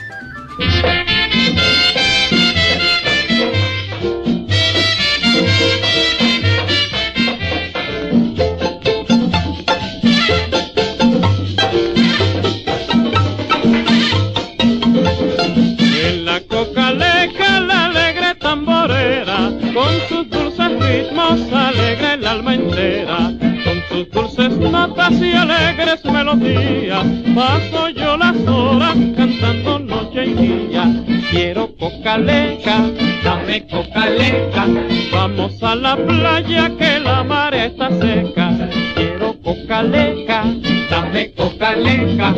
Ritmos 20.89 21.41
alegra 21.53 22.13
el 22.15 22.25
alma 22.25 22.55
entera. 22.55 23.17
Con 23.63 23.77
sus 23.89 24.09
dulces 24.11 24.57
notas 24.57 25.13
y 25.21 25.33
alegres 25.33 26.03
melodías, 26.05 27.05
paso 27.35 27.89
yo 27.89 28.17
las 28.17 28.37
horas 28.47 28.97
cantando 29.15 29.79
noche 29.79 30.25
y 30.25 30.33
día. 30.33 30.85
Quiero 31.29 31.75
cocaleca, 31.75 32.89
dame 33.23 33.67
cocaleca, 33.67 34.65
vamos 35.11 35.61
a 35.61 35.75
la 35.75 35.95
playa 35.95 36.71
que 36.77 36.99
la 36.99 37.23
marea 37.23 37.65
está 37.65 37.89
seca. 37.99 38.69
Quiero 38.95 39.35
cocaleca, 39.41 40.43
dame 40.89 41.31
cocaleca, 41.33 42.33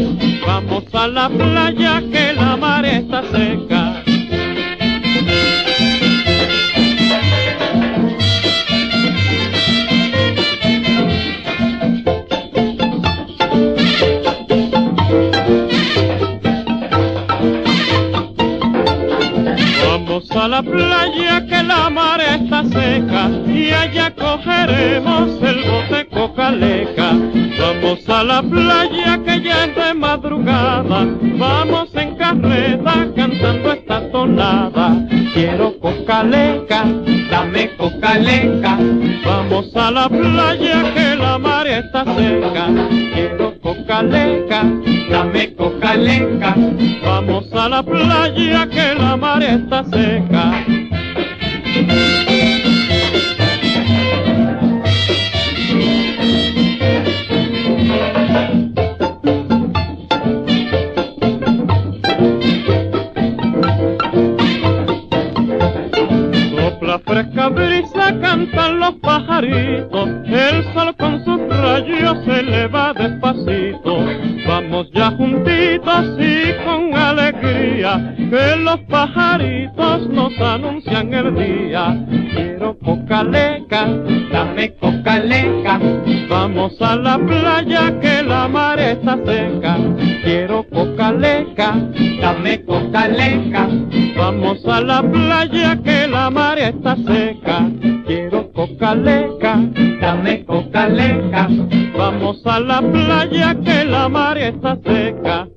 vamos 0.45 0.83
a 0.93 1.07
la 1.07 1.29
playa 1.29 2.01
que 2.11 2.33
la 2.33 2.57
marea 2.57 2.97
está 2.97 3.21
seca. 3.31 4.10
Y 23.47 23.71
allá 23.71 24.13
cogeremos 24.15 25.29
el 25.41 25.63
bote 25.69 26.07
cocaleca. 26.07 27.13
Vamos 27.59 28.07
a 28.09 28.23
la 28.23 28.41
playa 28.43 29.19
que 29.25 29.41
ya 29.41 29.65
es 29.65 29.75
de 29.75 29.93
madrugada, 29.93 31.07
vamos 31.37 31.89
en 31.95 32.15
carreta 32.15 33.07
cantando 33.15 33.71
esta 33.73 34.11
tonada. 34.11 35.07
Quiero 35.33 35.79
cocaleca, 35.79 36.85
dame 37.29 37.75
cocaleca. 37.77 38.77
Vamos 39.25 39.75
a 39.75 39.91
la 39.91 40.09
playa 40.09 40.93
que 40.93 41.15
la 41.15 41.37
marea 41.37 41.79
está 41.79 42.05
seca. 42.05 42.67
Quiero 43.13 43.59
cocaleca, 43.61 44.63
dame 45.09 45.55
cocaleca. 45.55 46.55
Vamos 47.03 47.45
a 47.53 47.69
la 47.69 47.83
playa 47.83 48.67
que 48.67 48.93
la 48.95 49.17
marea 49.17 49.53
está 49.55 49.83
seca. 49.85 50.90
Los 68.81 68.95
pajaritos, 68.95 70.09
el 70.25 70.63
sol 70.73 70.95
con 70.97 71.23
sus 71.23 71.39
rayos 71.49 72.17
se 72.25 72.39
eleva 72.39 72.93
despacito. 72.93 74.03
Vamos 74.47 74.89
ya 74.91 75.11
juntitos 75.11 76.05
y 76.17 76.65
con 76.65 76.95
alegría, 76.95 78.15
que 78.17 78.55
los 78.57 78.79
pajaritos 78.89 80.09
nos 80.09 80.35
anuncian 80.39 81.13
el 81.13 81.35
día. 81.35 81.95
Quiero 82.33 82.75
cocaleca, 82.79 83.87
dame 84.31 84.73
cocaleca, 84.73 85.79
vamos 86.27 86.81
a 86.81 86.95
la 86.95 87.19
playa 87.19 87.99
que 87.99 88.23
la 88.23 88.47
marea 88.47 88.93
está 88.93 89.15
seca. 89.23 89.77
Quiero 90.23 90.63
cocaleca, 90.63 91.75
dame 92.19 92.65
cocaleca, 92.65 93.67
vamos 94.17 94.65
a 94.65 94.81
la 94.81 95.03
playa 95.03 95.77
que 95.83 96.07
la 96.07 96.31
marea 96.31 96.69
está 96.69 96.95
seca. 96.95 97.69
Cocaleca, 98.61 99.57
dame 99.99 100.45
cocaleca, 100.45 101.47
vamos 101.97 102.45
a 102.45 102.59
la 102.59 102.79
playa 102.79 103.55
que 103.55 103.85
la 103.85 104.07
marea 104.07 104.49
está 104.49 104.77
seca. 104.85 105.47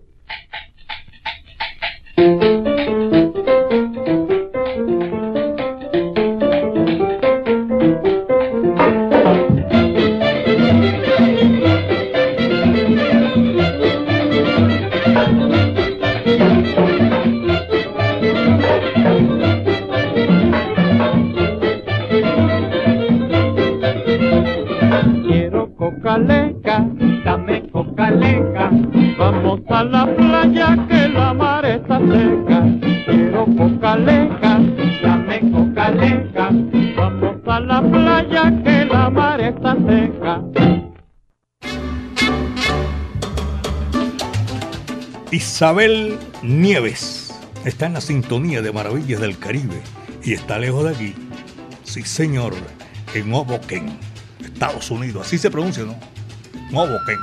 Isabel 45.55 46.19
Nieves 46.43 47.33
está 47.65 47.87
en 47.87 47.93
la 47.93 48.01
sintonía 48.01 48.61
de 48.61 48.73
Maravillas 48.73 49.21
del 49.21 49.39
Caribe 49.39 49.81
y 50.25 50.33
está 50.33 50.59
lejos 50.59 50.83
de 50.83 50.91
aquí. 50.91 51.15
Sí, 51.85 52.03
señor, 52.03 52.53
en 53.15 53.33
Hoboken, 53.33 53.97
Estados 54.45 54.91
Unidos. 54.91 55.29
Así 55.29 55.39
se 55.39 55.53
pronuncia, 55.53 55.85
¿no? 55.85 55.97
Hoboken. 56.73 57.19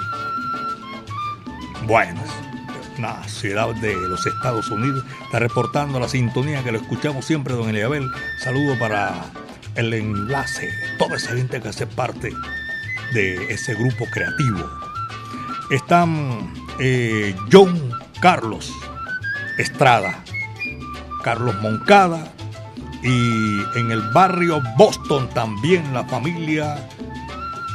Bueno, 1.86 2.22
una 2.98 3.22
ciudad 3.28 3.76
de 3.76 3.96
los 3.96 4.26
Estados 4.26 4.70
Unidos. 4.70 5.04
Está 5.26 5.40
reportando 5.40 6.00
la 6.00 6.08
sintonía 6.08 6.64
que 6.64 6.72
lo 6.72 6.78
escuchamos 6.78 7.26
siempre, 7.26 7.54
don 7.54 7.68
Eliabel. 7.68 8.10
Saludo 8.42 8.80
para 8.80 9.26
el 9.76 9.94
enlace, 9.94 10.70
toda 10.98 11.18
esa 11.18 11.36
gente 11.36 11.60
que 11.60 11.68
hace 11.68 11.86
parte 11.86 12.32
de 13.14 13.54
ese 13.54 13.74
grupo 13.76 14.06
creativo. 14.10 14.72
Están 15.70 16.54
eh, 16.80 17.36
John 17.52 17.91
Carlos 18.22 18.72
Estrada, 19.58 20.24
Carlos 21.24 21.56
Moncada 21.60 22.32
y 23.02 23.60
en 23.76 23.90
el 23.90 24.02
barrio 24.14 24.62
Boston 24.78 25.28
también 25.34 25.92
la 25.92 26.04
familia 26.04 26.88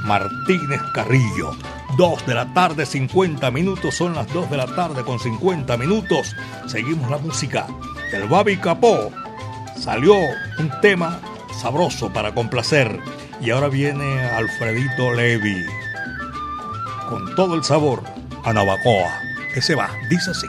Martínez 0.04 0.80
Carrillo. 0.94 1.50
2 1.96 2.26
de 2.26 2.34
la 2.34 2.52
tarde, 2.54 2.86
50 2.86 3.50
minutos, 3.50 3.96
son 3.96 4.14
las 4.14 4.32
2 4.32 4.48
de 4.48 4.56
la 4.56 4.66
tarde 4.66 5.02
con 5.02 5.18
50 5.18 5.76
minutos. 5.76 6.36
Seguimos 6.66 7.10
la 7.10 7.18
música 7.18 7.66
del 8.12 8.28
Babi 8.28 8.56
Capó. 8.58 9.10
Salió 9.76 10.14
un 10.14 10.70
tema 10.80 11.18
sabroso 11.60 12.12
para 12.12 12.32
complacer 12.32 13.00
y 13.40 13.50
ahora 13.50 13.66
viene 13.66 14.20
Alfredito 14.28 15.12
Levi 15.12 15.64
con 17.08 17.34
todo 17.34 17.56
el 17.56 17.64
sabor 17.64 18.04
a 18.44 18.52
Navacoa. 18.52 19.26
Ese 19.56 19.74
va, 19.74 19.88
dice 20.10 20.32
así. 20.32 20.46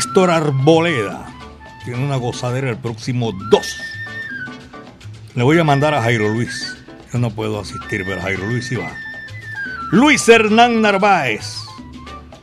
Néstor 0.00 0.30
Arboleda 0.30 1.26
tiene 1.84 2.02
una 2.02 2.16
gozadera 2.16 2.70
el 2.70 2.78
próximo 2.78 3.32
2. 3.32 3.76
Le 5.34 5.42
voy 5.42 5.58
a 5.58 5.64
mandar 5.64 5.92
a 5.92 6.00
Jairo 6.00 6.26
Luis. 6.30 6.74
Yo 7.12 7.18
no 7.18 7.28
puedo 7.28 7.60
asistir, 7.60 8.06
pero 8.06 8.22
Jairo 8.22 8.46
Luis 8.46 8.66
sí 8.66 8.76
va. 8.76 8.90
Luis 9.90 10.26
Hernán 10.26 10.80
Narváez. 10.80 11.54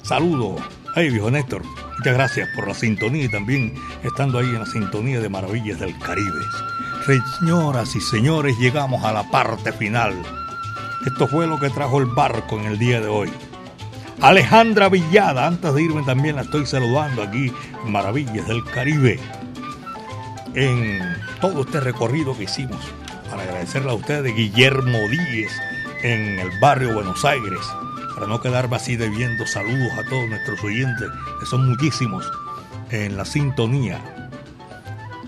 Saludo. 0.04 0.58
Hey, 0.94 1.10
viejo 1.10 1.32
Néstor. 1.32 1.64
Muchas 1.98 2.14
gracias 2.14 2.48
por 2.56 2.68
la 2.68 2.76
sintonía 2.76 3.24
y 3.24 3.32
también 3.32 3.74
estando 4.04 4.38
ahí 4.38 4.50
en 4.50 4.60
la 4.60 4.68
sintonía 4.68 5.20
de 5.20 5.28
Maravillas 5.28 5.80
del 5.80 5.98
Caribe. 5.98 6.46
Señoras 7.08 7.96
y 7.96 8.02
señores, 8.02 8.56
llegamos 8.60 9.04
a 9.04 9.12
la 9.12 9.24
parte 9.32 9.74
final. 9.74 10.14
Esto 11.08 11.28
fue 11.28 11.48
lo 11.48 11.60
que 11.60 11.72
trajo 11.72 11.98
el 11.98 12.06
barco 12.06 12.60
en 12.60 12.66
el 12.66 12.78
día 12.78 13.02
de 13.02 13.08
hoy. 13.08 13.32
Alejandra 14.22 14.90
Villada, 14.90 15.46
antes 15.46 15.74
de 15.76 15.84
irme 15.84 16.02
también 16.02 16.38
la 16.38 16.42
estoy 16.42 16.66
saludando 16.66 17.22
aquí 17.22 17.54
Maravillas 17.86 18.48
del 18.48 18.64
Caribe. 18.64 19.20
En 20.56 21.00
todo 21.40 21.62
este 21.62 21.80
recorrido 21.80 22.36
que 22.36 22.46
hicimos, 22.46 22.82
para 23.30 23.44
agradecerle 23.44 23.92
a 23.92 23.94
ustedes, 23.94 24.36
Guillermo 24.36 24.98
Díez, 25.10 25.52
en 26.02 26.40
el 26.40 26.50
barrio 26.60 26.96
Buenos 26.96 27.24
Aires, 27.26 27.60
para 28.16 28.26
no 28.26 28.42
quedarme 28.42 28.78
así 28.78 28.96
debiendo 28.96 29.46
saludos 29.46 29.92
a 29.94 30.10
todos 30.10 30.28
nuestros 30.28 30.64
oyentes, 30.64 31.10
que 31.40 31.46
son 31.46 31.70
muchísimos, 31.70 32.28
en 32.90 33.18
la 33.18 33.26
sintonía. 33.26 34.02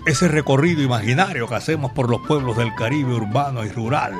Ese 0.04 0.26
recorrido 0.26 0.82
imaginario 0.82 1.46
que 1.46 1.54
hacemos 1.54 1.92
por 1.92 2.10
los 2.10 2.26
pueblos 2.26 2.56
del 2.56 2.74
Caribe 2.74 3.14
urbano 3.14 3.64
y 3.64 3.68
rural. 3.68 4.14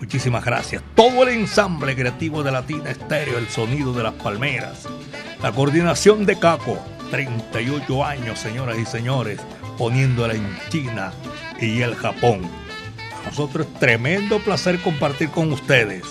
Muchísimas 0.00 0.42
gracias. 0.42 0.82
Todo 0.94 1.24
el 1.24 1.28
ensamble 1.28 1.94
creativo 1.94 2.42
de 2.42 2.50
Latina 2.50 2.90
Estéreo, 2.90 3.36
el 3.36 3.48
sonido 3.48 3.92
de 3.92 4.02
las 4.02 4.14
palmeras. 4.14 4.88
La 5.42 5.52
coordinación 5.52 6.24
de 6.24 6.38
Caco, 6.38 6.78
38 7.10 8.04
años, 8.04 8.38
señoras 8.38 8.78
y 8.78 8.86
señores, 8.86 9.40
poniéndola 9.76 10.34
en 10.34 10.58
China 10.70 11.12
y 11.60 11.82
el 11.82 11.94
Japón. 11.94 12.40
A 13.22 13.28
nosotros 13.28 13.66
es 13.66 13.78
tremendo 13.78 14.38
placer 14.38 14.80
compartir 14.80 15.28
con 15.28 15.52
ustedes. 15.52 16.04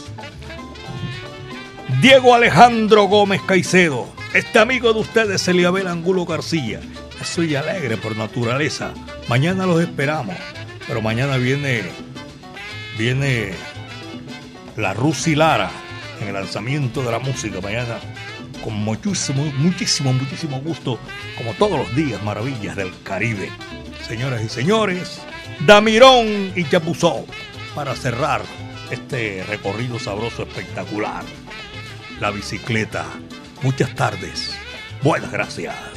Diego 1.99 2.35
Alejandro 2.35 3.05
Gómez 3.05 3.41
Caicedo, 3.41 4.07
este 4.35 4.59
amigo 4.59 4.93
de 4.93 4.99
ustedes, 4.99 5.47
Eliabel 5.47 5.87
Angulo 5.87 6.25
García. 6.25 6.79
Soy 7.23 7.55
alegre 7.55 7.97
por 7.97 8.15
naturaleza. 8.15 8.93
Mañana 9.27 9.65
los 9.65 9.81
esperamos, 9.81 10.35
pero 10.87 11.01
mañana 11.01 11.37
viene, 11.37 11.83
viene 12.97 13.53
la 14.79 14.93
Rusi 14.93 15.35
Lara 15.35 15.69
en 16.21 16.27
el 16.29 16.33
lanzamiento 16.33 17.03
de 17.03 17.11
la 17.11 17.19
música. 17.19 17.59
Mañana 17.61 17.99
con 18.63 18.73
muchísimo, 18.73 19.43
muchísimo, 19.57 20.13
muchísimo 20.13 20.59
gusto, 20.61 20.99
como 21.37 21.53
todos 21.53 21.79
los 21.79 21.95
días, 21.95 22.21
maravillas 22.23 22.75
del 22.75 22.91
Caribe. 23.03 23.49
Señoras 24.07 24.43
y 24.43 24.49
señores, 24.49 25.21
Damirón 25.65 26.53
y 26.55 26.67
Chapuzó 26.67 27.25
para 27.75 27.95
cerrar 27.95 28.41
este 28.91 29.43
recorrido 29.47 29.99
sabroso 29.99 30.43
espectacular. 30.43 31.23
La 32.19 32.31
bicicleta. 32.31 33.05
Muchas 33.61 33.93
tardes. 33.95 34.57
Buenas 35.03 35.31
gracias. 35.31 35.88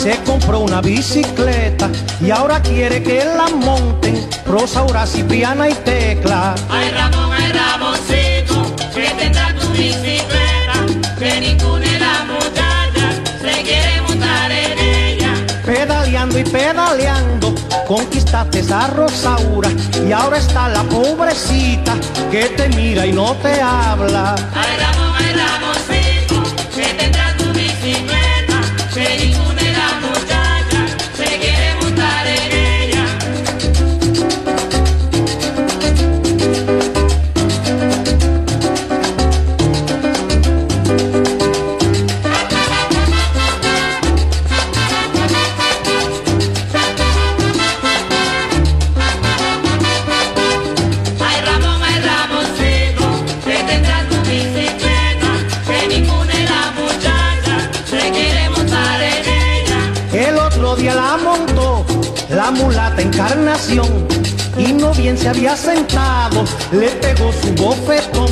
Se 0.00 0.16
compró 0.24 0.60
una 0.60 0.80
bicicleta 0.80 1.90
y 2.22 2.30
ahora 2.30 2.62
quiere 2.62 3.02
que 3.02 3.22
la 3.22 3.48
monten 3.54 4.26
Rosaura, 4.46 5.06
Cipriana 5.06 5.68
y 5.68 5.74
Tecla. 5.74 6.54
Ay 6.70 6.90
Ramón, 6.90 7.30
ay 7.30 7.52
Ramoncito, 7.52 8.74
que 8.94 9.10
tendrá 9.18 9.54
tu 9.54 9.68
bicicleta, 9.68 10.86
que 11.18 11.40
ninguna 11.40 11.84
de 11.84 12.00
las 12.00 12.26
muchachas 12.26 13.20
se 13.42 13.62
quiere 13.62 14.00
montar 14.08 14.50
en 14.50 14.78
ella. 14.78 15.34
Pedaleando 15.66 16.38
y 16.38 16.44
pedaleando, 16.44 17.54
conquistaste 17.86 18.64
a 18.72 18.86
Rosaura 18.86 19.68
y 20.08 20.12
ahora 20.12 20.38
está 20.38 20.70
la 20.70 20.82
pobrecita 20.84 21.94
que 22.30 22.46
te 22.56 22.70
mira 22.70 23.04
y 23.04 23.12
no 23.12 23.34
te 23.42 23.60
habla. 23.60 24.34
Ay 24.54 24.78
Ramón, 24.78 25.09
encarnación 63.60 64.06
y 64.58 64.72
no 64.72 64.92
bien 64.94 65.16
se 65.16 65.28
había 65.28 65.56
sentado, 65.56 66.44
le 66.72 66.88
pegó 66.88 67.32
su 67.32 67.52
bofetón. 67.54 68.28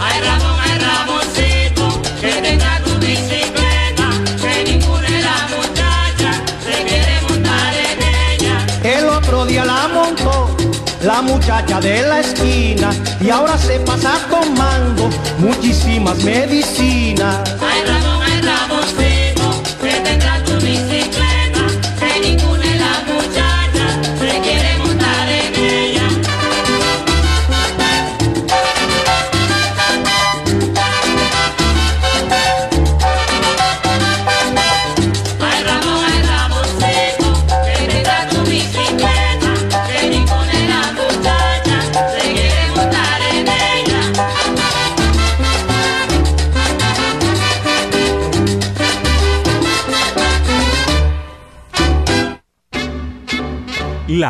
Ay 0.00 0.20
Ramón, 0.20 0.56
ay 0.60 0.78
Ramoncito, 0.78 2.02
que 2.20 2.32
tendrá 2.42 2.80
tu 2.84 2.94
bicicleta, 2.98 4.10
que 4.40 4.72
ninguna 4.72 5.08
de 5.08 5.22
las 5.22 5.50
muchachas 5.50 6.36
se 6.64 6.84
quiere 6.84 7.20
montar 7.28 7.74
en 7.74 8.40
ella. 8.40 8.98
El 8.98 9.08
otro 9.08 9.46
día 9.46 9.64
la 9.64 9.88
montó 9.88 10.56
la 11.02 11.22
muchacha 11.22 11.80
de 11.80 12.02
la 12.02 12.20
esquina 12.20 12.90
y 13.20 13.30
ahora 13.30 13.58
se 13.58 13.78
pasa 13.80 14.18
tomando 14.30 15.10
muchísimas 15.38 16.16
medicinas. 16.24 17.40
Ay 17.60 18.01